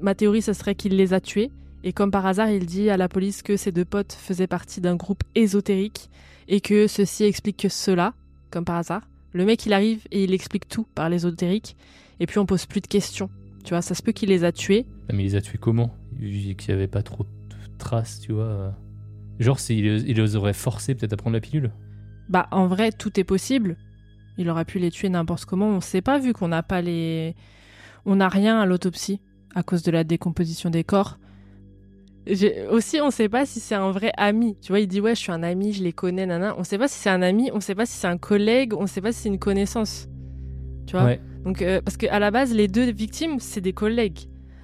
[0.00, 1.50] Ma théorie, ce serait qu'il les a tués
[1.82, 4.80] et comme par hasard, il dit à la police que ses deux potes faisaient partie
[4.80, 6.08] d'un groupe ésotérique
[6.48, 8.14] et que ceci explique que cela,
[8.50, 9.02] comme par hasard.
[9.32, 11.76] Le mec, il arrive et il explique tout par l'ésotérique
[12.20, 13.28] et puis on pose plus de questions.
[13.64, 14.86] Tu vois, ça se peut qu'il les a tués.
[15.08, 15.94] Ah, mais il les a tués comment?
[16.12, 18.74] Vu qu'il n'y avait pas trop de traces, tu vois.
[19.40, 21.72] Genre, il, les- il les aurait forcés peut-être à prendre la pilule?
[22.28, 23.76] Bah, en vrai, tout est possible.
[24.38, 25.68] Il aurait pu les tuer n'importe comment.
[25.68, 27.34] On sait pas, vu qu'on n'a pas les.
[28.06, 29.20] On n'a rien à l'autopsie
[29.54, 31.18] à cause de la décomposition des corps.
[32.70, 34.56] Aussi, on sait pas si c'est un vrai ami.
[34.62, 36.54] Tu vois, il dit ouais, je suis un ami, je les connais, nana.
[36.58, 38.86] On sait pas si c'est un ami, on sait pas si c'est un collègue, on
[38.86, 40.08] sait pas si c'est une connaissance.
[40.86, 41.04] Tu vois.
[41.04, 41.20] Ouais.
[41.44, 44.20] Donc, euh, parce qu'à la base, les deux victimes, c'est des collègues.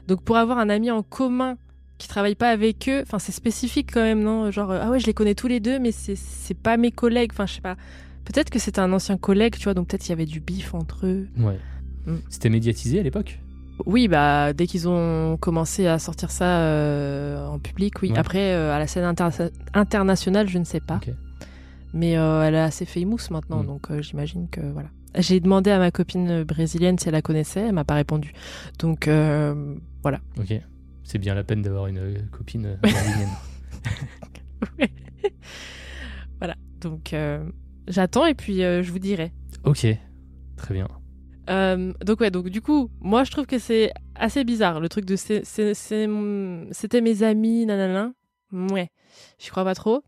[0.09, 1.57] Donc, pour avoir un ami en commun
[1.99, 4.51] qui travaille pas avec eux, enfin, c'est spécifique quand même, non?
[4.51, 6.91] Genre, euh, ah ouais, je les connais tous les deux, mais c'est- c'est pas mes
[6.91, 7.31] collègues.
[7.35, 7.77] Enfin, je sais pas.
[8.25, 10.73] Peut-être que c'était un ancien collègue, tu vois, donc peut-être il y avait du bif
[10.75, 11.29] entre eux.
[11.39, 11.59] Ouais.
[12.11, 12.21] Mm.
[12.29, 13.39] C'était médiatisé à l'époque
[13.87, 18.11] Oui, bah, dès qu'ils ont commencé à sortir ça euh, en public, oui.
[18.13, 18.19] Ouais.
[18.19, 21.01] Après, euh, à la scène inter- internationale, je ne sais pas.
[21.93, 23.67] Mais euh, elle est assez famous maintenant, Mm.
[23.67, 24.89] donc j'imagine que voilà.
[25.19, 28.33] J'ai demandé à ma copine brésilienne si elle la connaissait, elle m'a pas répondu.
[28.79, 29.09] Donc
[30.03, 30.21] voilà.
[30.39, 30.53] Ok.
[31.03, 33.29] C'est bien la peine d'avoir une copine brésilienne.
[36.39, 36.55] Voilà.
[36.81, 37.15] Donc
[37.89, 39.33] j'attends et puis je vous dirai.
[39.65, 39.87] ok.
[40.57, 40.87] Très bien.
[41.51, 45.05] Euh, donc ouais, donc du coup, moi je trouve que c'est assez bizarre le truc
[45.05, 48.13] de c'était mes amis, nanana.
[48.53, 48.91] Ouais,
[49.39, 50.03] j'y crois pas trop.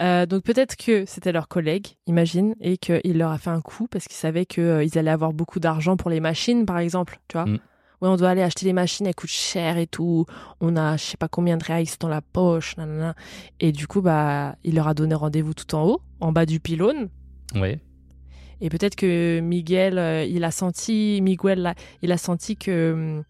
[0.00, 3.86] Euh, donc peut-être que c'était leur collègue, imagine, et qu'il leur a fait un coup
[3.88, 7.46] parce qu'ils savaient qu'ils allaient avoir beaucoup d'argent pour les machines, par exemple, tu vois.
[7.46, 7.58] Mm.
[8.00, 10.24] Ouais, on doit aller acheter les machines, elles coûtent cher et tout.
[10.60, 13.14] On a je sais pas combien de reais dans la poche, nanana.
[13.58, 16.60] Et du coup, bah, il leur a donné rendez-vous tout en haut, en bas du
[16.60, 17.08] pylône.
[17.56, 17.80] Ouais.
[18.60, 23.24] Et peut-être que Miguel, euh, il a senti, Miguel, il a senti que, hum,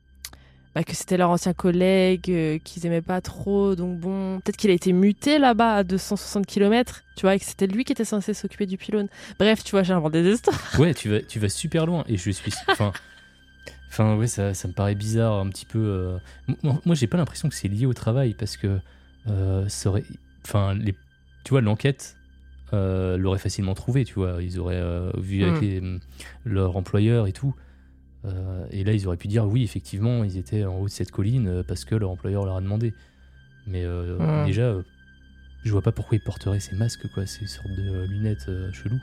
[0.75, 3.75] bah, que c'était leur ancien collègue, euh, qu'ils aimaient pas trop.
[3.75, 7.45] Donc bon, peut-être qu'il a été muté là-bas à 260 km, tu vois, et que
[7.45, 9.09] c'était lui qui était censé s'occuper du pylône.
[9.39, 10.59] Bref, tu vois, j'ai inventé des histoires.
[10.79, 12.05] Ouais, tu vas, tu vas super loin.
[12.09, 12.53] Et je suis.
[12.69, 12.93] Enfin.
[13.91, 15.79] Enfin, ouais, ça, ça me paraît bizarre un petit peu.
[15.79, 16.19] euh.
[16.85, 18.79] Moi, j'ai pas l'impression que c'est lié au travail parce que.
[19.27, 20.79] Enfin,
[21.45, 22.17] tu vois, l'enquête
[22.75, 24.43] euh, l'aurait facilement trouvé, tu vois.
[24.43, 25.65] Ils auraient euh, vu avec Mm.
[25.65, 25.99] les-
[26.45, 27.55] leur employeur et tout.
[28.25, 31.11] Euh, et là, ils auraient pu dire oui, effectivement, ils étaient en haut de cette
[31.11, 32.95] colline parce que leur employeur leur a demandé.
[33.67, 34.45] Mais Mm.
[34.45, 34.75] déjà,
[35.65, 39.01] je vois pas pourquoi ils porteraient ces masques, quoi, ces sortes de lunettes cheloues.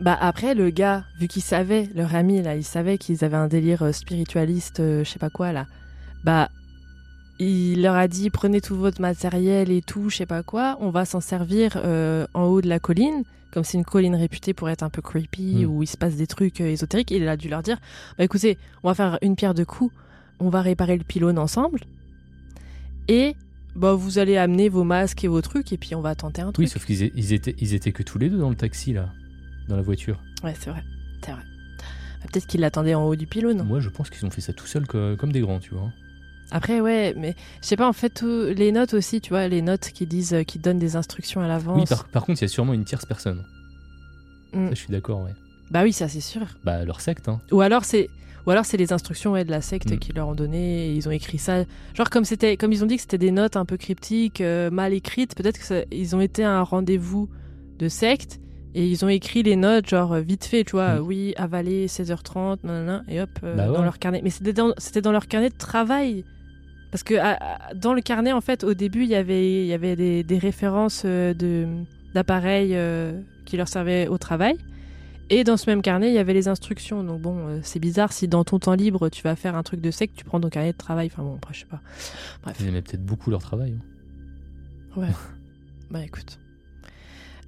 [0.00, 3.48] Bah après, le gars, vu qu'il savait, leur ami, là, il savait qu'ils avaient un
[3.48, 5.66] délire spiritualiste, je sais pas quoi, là,
[6.24, 6.48] bah,
[7.40, 10.90] il leur a dit, prenez tout votre matériel et tout, je sais pas quoi, on
[10.90, 14.68] va s'en servir euh, en haut de la colline, comme c'est une colline réputée pour
[14.68, 15.70] être un peu creepy, Mm.
[15.70, 17.78] où il se passe des trucs euh, ésotériques, il a dû leur dire,
[18.18, 19.92] bah écoutez, on va faire une pierre de coups,
[20.38, 21.80] on va réparer le pylône ensemble,
[23.08, 23.34] et
[23.76, 26.52] bah vous allez amener vos masques et vos trucs, et puis on va tenter un
[26.52, 26.58] truc.
[26.64, 29.08] Oui, sauf qu'ils ils étaient, ils étaient que tous les deux dans le taxi, là,
[29.68, 30.20] dans la voiture.
[30.44, 30.82] Ouais, c'est vrai,
[31.24, 31.42] c'est vrai.
[32.20, 33.62] Bah, Peut-être qu'ils l'attendaient en haut du pylône.
[33.62, 35.90] Moi, je pense qu'ils ont fait ça tout seuls, co- comme des grands, tu vois.
[36.52, 39.62] Après, ouais, mais je sais pas, en fait, tout- les notes aussi, tu vois, les
[39.62, 41.88] notes qui disent, euh, qui donnent des instructions à Oui, l'avance.
[41.88, 43.44] par, par contre, il y a sûrement une tierce personne.
[44.52, 44.66] Mm.
[44.68, 45.30] Ça, je suis d'accord, ouais.
[45.70, 46.42] Bah oui, ça c'est sûr.
[46.64, 47.38] Bah, leur secte, hein.
[47.52, 48.08] Ou alors c'est,
[48.46, 49.98] ou alors c'est les instructions ouais, de la secte Mm.
[49.98, 51.62] qui leur ont donné, et ils ont écrit ça.
[51.94, 54.70] Genre comme c'était, comme ils ont dit que c'était des notes un peu cryptiques, euh,
[54.70, 55.36] mal écrites.
[55.36, 57.28] Peut-être que ça- ils ont été à un rendez-vous
[57.78, 58.40] de secte
[58.74, 60.96] et ils ont écrit les notes genre euh, vite fait, tu vois.
[60.96, 61.06] Mm.
[61.06, 63.76] Oui, avaler 16h30, nanana, et hop euh, Bah ouais.
[63.76, 64.20] dans leur carnet.
[64.24, 66.24] Mais c'était dans, c'était dans leur carnet de travail.
[66.90, 67.38] Parce que à-
[67.74, 70.38] dans le carnet, en fait, au début, il y avait, il y avait des, des
[70.38, 71.66] références euh, de,
[72.14, 74.56] d'appareils euh, qui leur servaient au travail.
[75.32, 77.04] Et dans ce même carnet, il y avait les instructions.
[77.04, 79.80] Donc bon, euh, c'est bizarre si dans ton temps libre, tu vas faire un truc
[79.80, 81.08] de sec, tu prends ton carnet de travail.
[81.12, 81.80] Enfin bon, après, je sais pas.
[82.42, 82.56] Bref.
[82.58, 83.76] Ils aimaient peut-être beaucoup leur travail.
[84.96, 85.02] hein.
[85.92, 86.38] Bah écoute.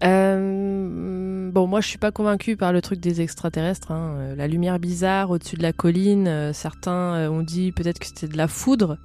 [0.05, 3.91] Euh, bon, moi je suis pas convaincue par le truc des extraterrestres.
[3.93, 4.35] hein.
[4.37, 8.29] La lumière bizarre au-dessus de la colline, euh, certains euh, ont dit peut-être que c'était
[8.29, 8.99] de la foudre.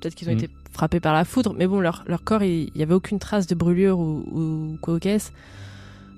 [0.00, 0.38] Peut-être qu'ils ont Mm.
[0.38, 1.54] été frappés par la foudre.
[1.56, 4.98] Mais bon, leur, leur corps, il n'y avait aucune trace de brûlure ou, ou quoi
[5.00, 5.30] qu'est-ce.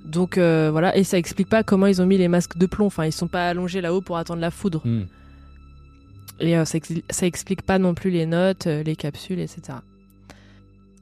[0.05, 2.87] Donc euh, voilà, et ça explique pas comment ils ont mis les masques de plomb.
[2.87, 4.81] Enfin, ils sont pas allongés là-haut pour attendre la foudre.
[4.85, 5.03] Hmm.
[6.41, 9.79] Et euh, ça, ex- ça explique pas non plus les notes, euh, les capsules, etc.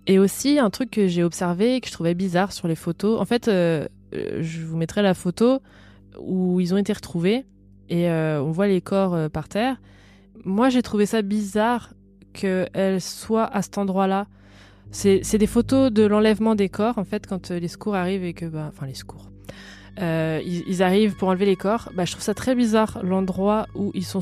[0.06, 3.20] Et aussi, un truc que j'ai observé et que je trouvais bizarre sur les photos.
[3.20, 5.60] En fait, je vous mettrai la photo
[6.18, 7.44] où ils ont été retrouvés
[7.90, 9.76] et on voit les corps par terre.
[10.46, 11.92] Moi, j'ai trouvé ça bizarre
[12.32, 14.26] qu'elles soient à cet endroit-là.
[14.90, 18.32] C'est des photos de l'enlèvement des corps, en fait, quand euh, les secours arrivent et
[18.32, 18.46] que.
[18.46, 19.30] Bah, enfin, les secours.
[20.00, 21.90] Euh, ils, arrivent pour enlever les corps.
[21.94, 24.20] Bah, je trouve ça très bizarre, l'endroit où ils sont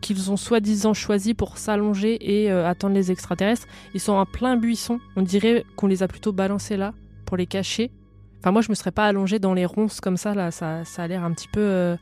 [0.00, 3.66] qu'ils ont soi-disant choisi pour s'allonger et euh, attendre les extraterrestres.
[3.92, 4.98] Ils sont en plein buisson.
[5.16, 6.94] On dirait qu'on les a plutôt balancés là
[7.26, 7.90] pour les cacher.
[8.38, 10.32] Enfin, moi, je me serais pas allongé dans les ronces comme ça.
[10.32, 11.96] Là, ça, ça a l'air un petit peu.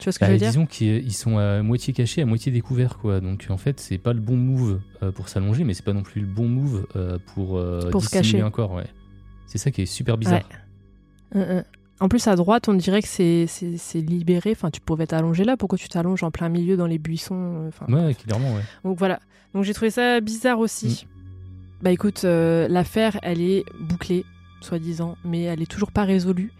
[0.00, 2.22] Tu vois ce que Bah, je veux dire disons qu'ils ils sont à moitié cachés,
[2.22, 3.20] à moitié découverts, quoi.
[3.20, 6.02] Donc en fait, c'est pas le bon move euh, pour s'allonger, mais c'est pas non
[6.02, 8.40] plus le bon move euh, pour, euh, Pour se cacher.
[8.40, 8.86] un corps, ouais.
[9.46, 10.42] C'est ça qui est super bizarre.
[11.34, 11.40] Ouais.
[11.42, 11.62] Hum, hum.
[12.02, 14.52] En plus, à droite, on dirait que c'est c'est- c'est libéré.
[14.52, 15.56] Enfin, tu pouvais t'allonger là.
[15.58, 18.62] Pourquoi tu t'allonges en plein milieu dans les buissons Enfin, Ouais, clairement, ouais.
[18.84, 19.20] Donc voilà.
[19.54, 21.04] Donc j'ai trouvé ça bizarre aussi.
[21.06, 21.82] Mm.
[21.82, 24.24] Bah écoute, euh, l'affaire, elle est bouclée,
[24.62, 26.52] soi-disant, mais elle est toujours pas résolue.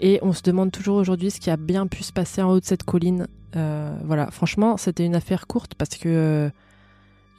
[0.00, 2.60] Et on se demande toujours aujourd'hui ce qui a bien pu se passer en haut
[2.60, 3.26] de cette colline.
[3.56, 6.50] Euh, voilà, franchement, c'était une affaire courte parce que euh,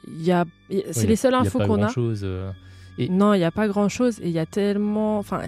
[0.08, 1.78] il y a, y- c'est Ouais, les seules y a infos pas qu'on a.
[1.78, 2.50] grand-chose, euh,
[2.98, 5.42] Et- Non, il n'y a pas grand-chose et il y a tellement, enfin.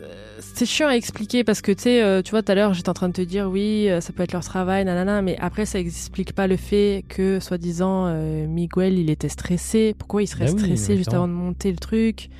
[0.00, 0.06] euh,
[0.40, 2.94] C'est chiant à expliquer parce que tu sais, tu vois, tout à l'heure j'étais en
[2.94, 6.32] train de te dire oui, ça peut être leur travail, nanana, mais après ça explique
[6.34, 8.14] pas le fait que, soi-disant,
[8.46, 9.94] Miguel il était stressé.
[9.98, 12.30] Pourquoi il serait Bah stressé juste avant de monter le truc?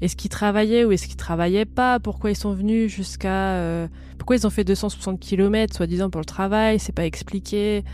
[0.00, 1.98] Est-ce qu'ils travaillaient ou est-ce qu'ils travaillaient pas?
[2.00, 3.54] Pourquoi ils sont venus jusqu'à.
[3.54, 3.88] euh,
[4.18, 6.78] Pourquoi ils ont fait 260 km, soi-disant, pour le travail?
[6.78, 7.84] C'est pas expliqué.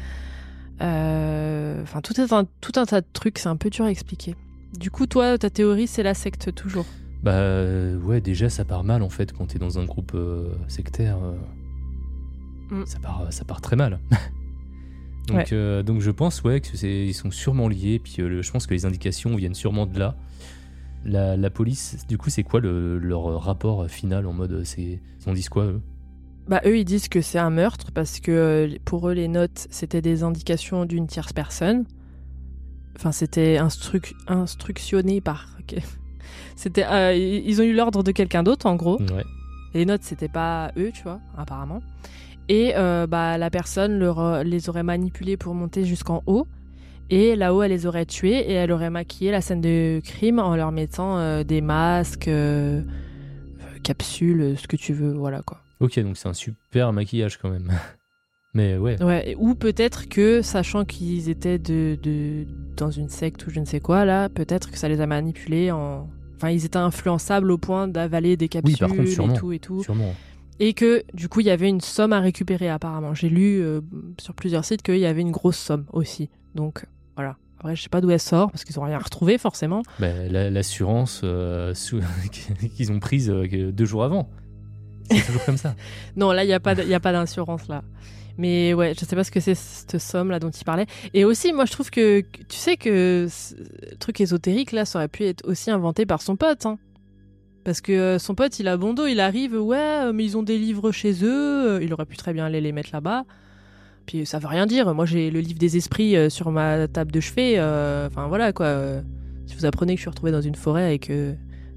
[0.82, 4.34] Euh, Enfin, tout, un, tout un tas de trucs, c'est un peu dur à expliquer.
[4.78, 6.86] Du coup, toi, ta théorie, c'est la secte toujours?
[7.22, 10.52] Bah euh, ouais, déjà ça part mal en fait quand t'es dans un groupe euh,
[10.68, 11.16] sectaire.
[12.70, 12.84] Mm.
[12.84, 13.98] Ça part, ça part très mal.
[15.28, 15.82] donc, Ouais.
[15.84, 17.98] donc je pense ouais que c'est, ils sont sûrement liés.
[17.98, 20.16] Puis je pense que les indications viennent sûrement de là.
[21.04, 25.28] La, la police, du coup, c'est quoi le- leur rapport final en mode c'est ils
[25.28, 25.80] ont dit quoi eux?
[26.48, 29.66] Bah, eux, ils disent que c'est un meurtre parce que euh, pour eux, les notes,
[29.70, 31.84] c'était des indications d'une tierce personne.
[32.96, 35.48] Enfin, c'était instruc- instructionné par.
[36.56, 39.00] C'était, euh, ils ont eu l'ordre de quelqu'un d'autre, en gros.
[39.00, 39.24] Ouais.
[39.72, 41.80] Les notes, c'était pas eux, tu vois, apparemment.
[42.48, 46.46] Et euh, bah, la personne leur, les aurait manipulés pour monter jusqu'en haut.
[47.10, 50.56] Et là-haut, elle les aurait tués et elle aurait maquillé la scène de crime en
[50.56, 55.60] leur mettant euh, des masques, euh, euh, capsules, ce que tu veux, voilà quoi.
[55.80, 57.70] Ok, donc c'est un super maquillage quand même.
[58.54, 59.34] Mais ouais.
[59.38, 62.46] Ou peut-être que, sachant qu'ils étaient de, de,
[62.76, 65.72] dans une secte ou je ne sais quoi, là, peut-être que ça les a manipulés
[65.72, 66.08] en.
[66.36, 69.34] Enfin, ils étaient influençables au point d'avaler des capsules par contre, sûrement.
[69.34, 69.82] et tout et tout.
[69.82, 70.14] Sûrement.
[70.60, 73.12] Et que du coup, il y avait une somme à récupérer apparemment.
[73.12, 73.80] J'ai lu euh,
[74.20, 76.28] sur plusieurs sites qu'il y avait une grosse somme aussi.
[76.54, 76.86] Donc
[77.16, 77.36] voilà.
[77.58, 79.82] Après, je sais pas d'où elle sort parce qu'ils ont rien retrouvé forcément.
[79.98, 81.72] Bah, la- L'assurance euh,
[82.76, 84.28] qu'ils ont prise euh, deux jours avant.
[85.10, 85.74] C'est toujours comme ça.
[86.16, 87.82] Non, là, il n'y a pas d- il y a pas d'assurance là.
[88.36, 90.86] Mais ouais, je sais pas ce que c'est cette somme là dont il parlait.
[91.14, 93.54] Et aussi, moi, je trouve que tu sais que ce
[94.00, 96.66] truc ésotérique là, ça aurait pu être aussi inventé par son pote.
[96.66, 96.78] hein.
[97.64, 100.42] Parce que euh, son pote, il a bon dos, il arrive, ouais, mais ils ont
[100.42, 101.78] des livres chez eux.
[101.82, 103.24] Il aurait pu très bien aller les mettre là-bas.
[104.06, 104.92] Puis ça veut rien dire.
[104.94, 107.54] Moi, j'ai le livre des esprits euh, sur ma table de chevet.
[107.58, 108.66] euh, Enfin voilà quoi.
[108.66, 109.02] euh,
[109.46, 111.10] Si vous apprenez que je suis retrouvé dans une forêt avec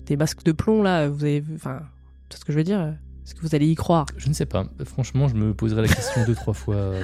[0.06, 1.56] des masques de plomb là, vous avez vu.
[1.56, 1.82] Enfin,
[2.30, 2.94] c'est ce que je veux dire.
[3.26, 4.06] Est-ce que vous allez y croire?
[4.16, 4.66] Je ne sais pas.
[4.86, 6.76] Franchement, je me poserai la question deux, trois fois.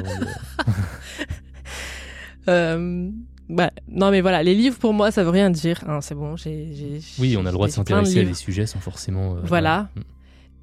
[2.47, 3.09] euh,
[3.49, 5.83] bah, non, mais voilà, les livres pour moi, ça veut rien dire.
[5.87, 6.99] hein, c'est bon, j'ai.
[7.19, 9.35] Oui, on a le droit de s'intéresser à des sujets sans forcément.
[9.35, 9.89] euh, Voilà.
[9.95, 10.01] Mm.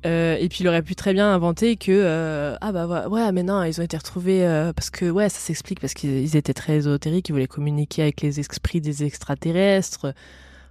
[0.07, 3.42] Euh, et puis il aurait pu très bien inventer que euh, ah bah ouais, mais
[3.42, 6.55] non ils ont été retrouvés euh, parce que ouais ça s'explique parce qu'ils ils étaient
[6.55, 10.14] très ésotériques ils voulaient communiquer avec les esprits des extraterrestres.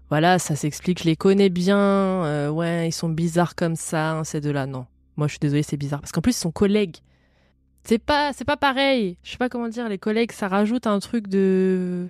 [0.10, 4.24] Voilà ça s'explique je les connais bien euh, ouais ils sont bizarres comme ça hein,
[4.24, 4.88] ces deux là non.
[5.16, 6.00] Moi je suis désolée c'est bizarre.
[6.02, 6.98] Parce qu'en plus ils sont collègues.
[7.84, 9.18] C'est pas c'est pas pareil.
[9.22, 12.08] Je sais pas comment dire les collègues ça rajoute un truc de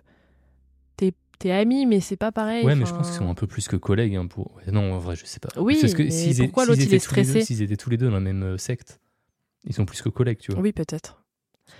[1.39, 3.67] t'es amis mais c'est pas pareil Ouais, mais je pense qu'ils sont un peu plus
[3.67, 4.15] que collègues.
[4.15, 4.55] hein, pour...
[4.57, 5.49] ouais, Non, en vrai, je sais pas.
[5.57, 8.13] Oui, Parce que mais pourquoi l'autre, il est stressé S'ils étaient tous les deux dans
[8.13, 8.99] la même euh, secte,
[9.65, 10.61] ils sont plus que collègues, tu vois.
[10.61, 11.23] oui peut-être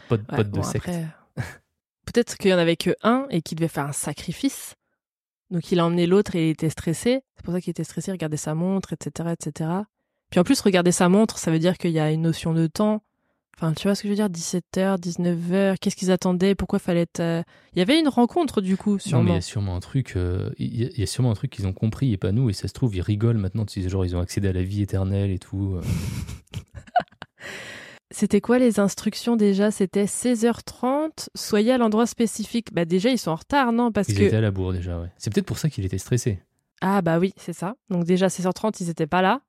[0.08, 0.88] Potes, Ouais, potes de bon, secte.
[0.88, 1.06] après,
[2.06, 4.76] Peut-être qu'il y en avait que un et qu'il devait faire un sacrifice.
[5.52, 7.22] Donc il a emmené l'autre et il était stressé.
[7.36, 9.70] C'est pour ça qu'il était stressé, regardait sa montre, etc., etc.
[10.32, 12.68] Puis en plus, regarder sa montre, ça veut dire qu'il y a une notion de
[12.68, 13.02] temps.
[13.62, 17.02] Enfin, tu vois ce que je veux dire 17h, 19h, qu'est-ce qu'ils attendaient Pourquoi fallait
[17.02, 17.20] être...
[17.20, 17.44] euh,
[17.76, 19.34] Il y avait une rencontre du coup, Non, mais il sûrement.
[19.34, 21.52] y a sûrement un truc, euh, il y, a- il y a sûrement un truc
[21.52, 23.90] qu'ils ont compris et pas nous, et ça se trouve, ils rigolent maintenant, tu sais,
[23.90, 25.74] genre ils ont accédé à la vie éternelle et tout.
[25.76, 25.82] euh.
[28.12, 29.70] C'était quoi les instructions déjà?
[29.72, 32.74] C'était 16h30, soyez à l'endroit spécifique.
[32.74, 33.92] Bah déjà, ils sont en retard, non?
[33.92, 34.24] Parce Ils que...
[34.24, 35.10] étaient à la bourre déjà, ouais.
[35.18, 36.40] C'est peut-être pour ça qu'il était stressé.
[36.82, 37.76] Ah bah oui, c'est ça.
[37.90, 39.42] Donc déjà 16h30, ils n'étaient pas là.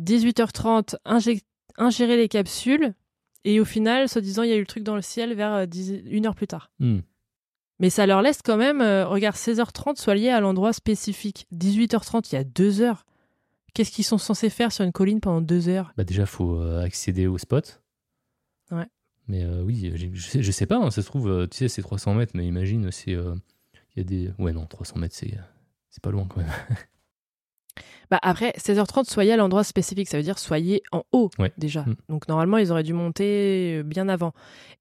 [0.00, 1.42] 18h30, ingé-
[1.76, 2.94] ingérer les capsules.
[3.48, 5.66] Et au final, soi-disant, il y a eu le truc dans le ciel vers euh,
[5.66, 6.70] 10 une heure plus tard.
[6.80, 6.98] Hmm.
[7.78, 11.46] Mais ça leur laisse quand même, euh, regarde, 16h30, soit lié à l'endroit spécifique.
[11.54, 13.04] 18h30, il y a deux heures.
[13.74, 15.92] Qu'est-ce qu'ils sont censés faire sur une colline pendant deux heures?
[15.96, 17.82] Bah déjà, faut euh, accéder au spot.
[18.70, 18.86] Ouais.
[19.28, 21.82] Mais euh, oui, je sais, je sais pas, hein, ça se trouve, tu sais, c'est
[21.82, 23.14] 300 mètres, mais imagine, c'est.
[23.14, 23.34] euh,
[23.94, 24.32] Il y a des.
[24.38, 25.34] Ouais, non, 300 mètres, c'est.
[25.90, 26.50] C'est pas loin quand même.
[28.10, 31.52] Bah après, 16h30, soyez à l'endroit spécifique, ça veut dire soyez en haut Ouais.
[31.58, 31.82] déjà.
[31.82, 31.96] Mm.
[32.08, 34.32] Donc normalement, ils auraient dû monter euh, bien avant.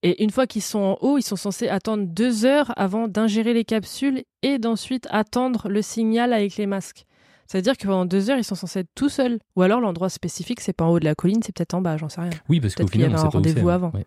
[0.04, 3.54] Et une fois qu'ils sont en haut, ils sont censés attendre deux heures avant d'ingérer
[3.54, 7.06] les capsules et d'ensuite attendre le signal avec les masques.
[7.48, 9.40] Ça veut dire que pendant deux heures, ils sont censés être tout seuls.
[9.56, 11.96] Ou alors l'endroit spécifique, c'est pas en haut de la colline, c'est peut-être en bas,
[11.98, 12.32] j'en sais rien.
[12.50, 13.74] Oui, parce qu'au Peut-être qu'il y avait un rendez-vous hein.
[13.76, 13.92] avant.
[13.92, 14.06] Ouais.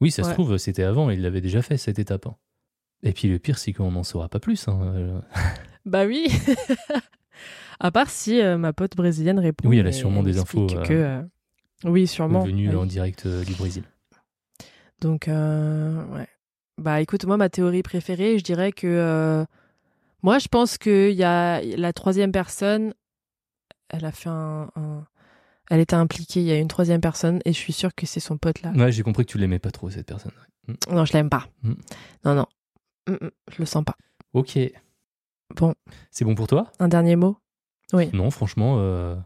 [0.00, 2.26] Oui, ça se trouve, c'était avant, il l'avait déjà fait cette étape.
[2.26, 2.36] hein.
[3.02, 4.68] Et puis le pire, c'est qu'on n'en saura pas plus.
[4.68, 4.78] hein.
[4.94, 5.20] Euh,
[5.84, 6.28] Bah oui
[7.80, 9.68] À part si euh, ma pote brésilienne répond.
[9.68, 11.22] Oui, elle a sûrement des infos, Que, euh,
[11.84, 12.40] Oui, sûrement.
[12.40, 12.76] Venu oui.
[12.76, 13.84] en direct euh, du Brésil.
[15.00, 16.28] Donc, euh, ouais.
[16.78, 18.86] Bah écoute, moi, ma théorie préférée, je dirais que.
[18.86, 19.44] euh,
[20.22, 22.92] moi, je pense qu'il y a la troisième personne,
[23.88, 25.06] elle a fait un, un-
[25.70, 28.20] Elle était impliquée, il y a une troisième personne, et je suis sûre que c'est
[28.20, 28.72] son pote là.
[28.72, 30.32] Ouais, j'ai compris que tu l'aimais pas trop, cette personne.
[30.90, 31.46] Non, je l'aime pas.
[31.62, 31.72] Mm.
[32.24, 32.46] Non, non.
[33.08, 33.96] Mm, mm, je le sens pas.
[34.34, 34.58] Ok.
[35.56, 35.74] Bon.
[36.10, 36.70] C'est bon pour toi?
[36.78, 37.36] Un dernier mot?
[38.12, 39.16] Non, franchement, euh,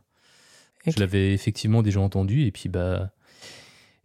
[0.87, 3.11] je l'avais effectivement déjà entendu et puis bah,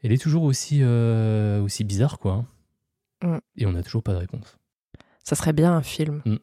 [0.04, 2.46] elle est toujours aussi euh, aussi bizarre quoi.
[3.24, 3.36] hein.
[3.36, 3.38] Mm.
[3.58, 4.58] Et on n'a toujours pas de réponse.
[5.24, 6.22] Ça serait bien un film.
[6.26, 6.36] Mm.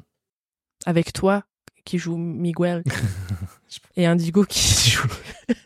[0.85, 1.45] Avec toi
[1.85, 2.82] qui joue Miguel
[3.97, 5.09] et Indigo qui joue.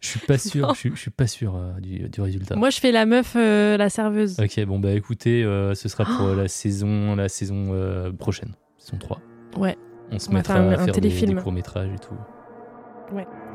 [0.00, 2.56] Je suis pas sûr, je suis, je suis pas sûr euh, du, du résultat.
[2.56, 4.38] Moi, je fais la meuf, euh, la serveuse.
[4.40, 6.34] Ok, bon bah écoutez, euh, ce sera pour Oh.
[6.34, 9.20] la saison la saison prochaine, saison 3.
[9.56, 9.76] Ouais.
[10.12, 11.36] On se On va mettra faire un- à faire des, téléfilm.
[11.36, 12.14] des courts-métrages et tout.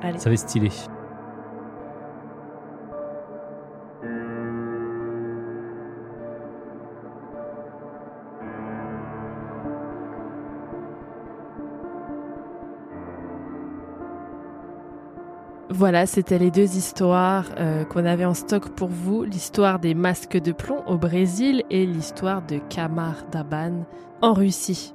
[0.01, 0.17] Allez.
[0.19, 0.69] Ça va être stylé.
[15.69, 19.23] Voilà, c'était les deux histoires euh, qu'on avait en stock pour vous.
[19.23, 23.83] L'histoire des masques de plomb au Brésil et l'histoire de Kamar Daban
[24.21, 24.93] en Russie.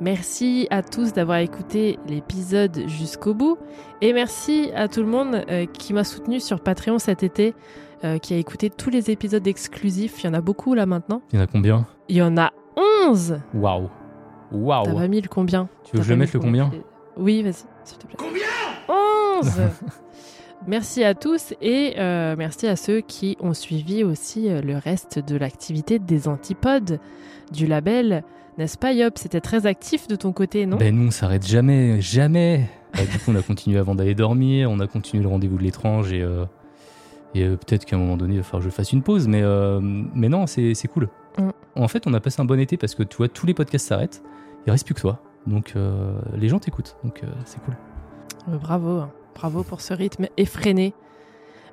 [0.00, 3.58] Merci à tous d'avoir écouté l'épisode jusqu'au bout.
[4.00, 7.54] Et merci à tout le monde euh, qui m'a soutenu sur Patreon cet été,
[8.02, 10.22] euh, qui a écouté tous les épisodes exclusifs.
[10.22, 11.22] Il y en a beaucoup là maintenant.
[11.32, 11.86] Il y en a combien?
[12.08, 12.52] Il y en a
[13.06, 13.88] 11 Waouh.
[14.52, 14.84] Waouh.
[14.84, 15.68] T'as pas mis le combien?
[15.84, 16.70] Tu veux que je le mette le combien?
[17.16, 18.16] Oui, vas-y, s'il te plaît.
[18.18, 18.42] Combien?
[19.40, 19.50] 11
[20.66, 25.18] Merci à tous et euh, merci à ceux qui ont suivi aussi euh, le reste
[25.18, 27.00] de l'activité des antipodes
[27.52, 28.24] du label.
[28.56, 29.18] N'est-ce pas Yop?
[29.18, 30.78] C'était très actif de ton côté, non?
[30.78, 32.66] Ben nous, on s'arrête jamais, jamais.
[32.94, 35.64] Bah, du coup, on a continué avant d'aller dormir, on a continué le rendez-vous de
[35.64, 36.46] l'étrange et, euh,
[37.34, 39.28] et euh, peut-être qu'à un moment donné, il va falloir que je fasse une pause,
[39.28, 39.42] mais,
[40.14, 41.10] mais non, c'est c'est cool.
[41.36, 41.50] Mm.
[41.76, 43.88] En fait, on a passé un bon été parce que tu vois, tous les podcasts
[43.88, 44.22] s'arrêtent,
[44.66, 45.20] il reste plus que toi.
[45.46, 45.74] Donc
[46.34, 47.76] les gens t'écoutent, donc c'est cool.
[48.46, 49.10] Bravo, hein.
[49.34, 50.94] Bravo pour ce rythme effréné.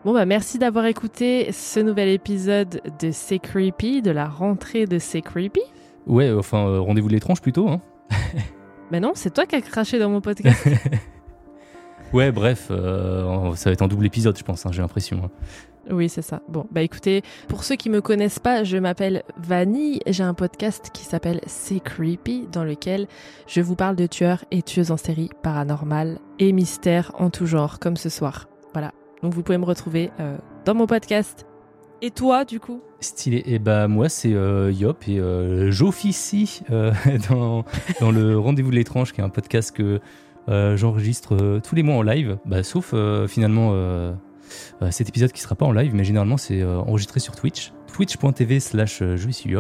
[0.04, 4.98] Bon bah merci d'avoir écouté ce nouvel épisode de C'est Creepy, de la rentrée de
[4.98, 5.62] C'est Creepy.
[6.08, 7.70] Ouais, enfin, euh, rendez-vous de l'étrange plutôt.
[7.70, 7.82] Hein.
[8.90, 10.68] Mais non, c'est toi qui as craché dans mon podcast.
[12.14, 15.22] Ouais, bref, euh, ça va être un double épisode, je pense, hein, j'ai l'impression.
[15.24, 15.30] hein.
[15.90, 16.42] oui, c'est ça.
[16.50, 20.02] Bon, bah écoutez, pour ceux qui me connaissent pas, je m'appelle Vanille.
[20.08, 23.08] J'ai un podcast qui s'appelle C'est Creepy, dans lequel
[23.48, 27.80] je vous parle de tueurs et tueuses en série paranormales et mystères en tout genre,
[27.80, 28.50] comme ce soir.
[28.74, 28.92] Voilà.
[29.24, 31.46] Donc vous pouvez me retrouver euh, dans mon podcast.
[32.02, 32.82] Et toi, du coup?
[33.00, 33.42] Stylé.
[33.46, 35.20] Et bah moi c'est euh, Yop et
[35.72, 36.62] j'officie
[37.30, 37.64] dans,
[38.00, 40.00] dans le Rendez-vous de l'étrange, qui est un podcast que
[40.76, 44.14] j'enregistre euh, tous les mois en live, bah, sauf euh, finalement euh,
[44.82, 47.72] euh, cet épisode qui sera pas en live, mais généralement c'est euh, enregistré sur Twitch,
[47.94, 49.56] twitch.tv slash euh, je suis.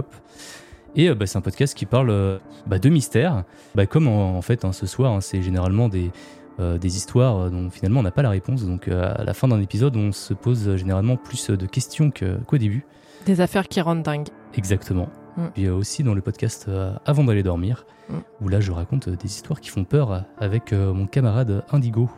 [0.95, 2.37] Et euh, bah, c'est un podcast qui parle euh,
[2.67, 3.43] bah, de mystères,
[3.75, 6.11] bah, comme en, en fait hein, ce soir, hein, c'est généralement des,
[6.59, 8.65] euh, des histoires euh, dont finalement on n'a pas la réponse.
[8.65, 12.11] Donc euh, à la fin d'un épisode, on se pose euh, généralement plus de questions
[12.11, 12.83] que- qu'au début.
[13.25, 14.27] Des affaires qui rendent dingue.
[14.55, 15.07] Exactement.
[15.37, 15.41] Mm.
[15.53, 18.13] Puis euh, aussi dans le podcast euh, Avant d'aller dormir, Mm.
[18.41, 22.09] où là je raconte euh, des histoires qui font peur avec mon camarade Indigo.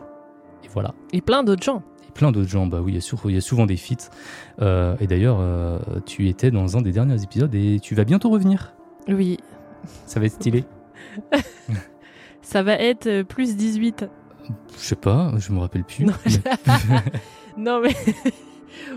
[0.64, 0.92] Et voilà.
[1.12, 1.82] Et plein d'autres gens.
[2.08, 2.66] Et plein d'autres gens.
[2.66, 4.10] Bah oui, il y a, il y a souvent des feats.
[4.62, 8.30] Euh, et d'ailleurs, euh, tu étais dans un des derniers épisodes et tu vas bientôt
[8.30, 8.74] revenir.
[9.08, 9.36] Oui.
[10.06, 10.64] Ça va être stylé.
[12.42, 14.06] Ça va être plus 18.
[14.76, 16.04] Je sais pas, je me rappelle plus.
[16.06, 17.02] Non, Mais-
[17.56, 17.94] Non mais...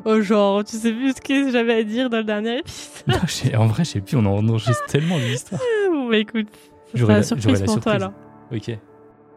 [0.05, 3.03] oh genre, tu sais plus ce que j'avais à dire dans le dernier épisode.
[3.53, 5.61] Non, en vrai, je sais plus, on en enregistre tellement d'histoires.
[5.91, 8.13] bon bah écoute, ça J'aurai sera la- la surprise la pour toi alors.
[8.51, 8.71] Ok.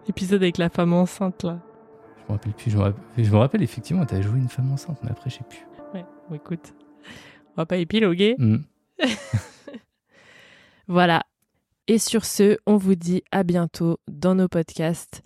[0.09, 1.59] Épisode avec la femme enceinte là.
[2.19, 2.71] Je me rappelle plus.
[2.71, 5.37] Je me rappelle, je me rappelle effectivement, t'avais joué une femme enceinte, mais après, je
[5.37, 5.61] sais plus.
[5.95, 6.75] Ouais, bon écoute.
[7.57, 8.35] On va pas épiloguer.
[8.39, 8.59] Hmm.
[10.89, 11.23] Voilà.
[11.87, 15.23] Et sur ce, on vous dit à bientôt dans nos podcasts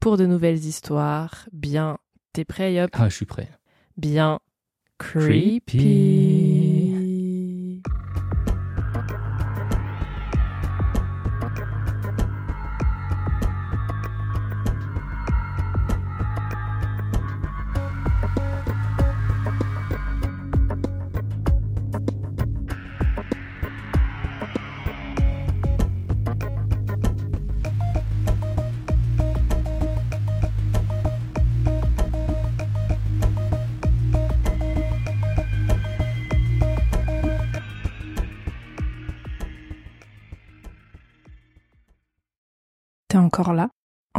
[0.00, 1.48] pour de nouvelles histoires.
[1.52, 1.98] Bien,
[2.32, 2.90] t'es prêt, Yop?
[2.92, 3.48] Ah, je suis prêt.
[3.96, 4.38] Bien
[4.98, 5.60] Creepy.
[5.60, 6.75] creepy.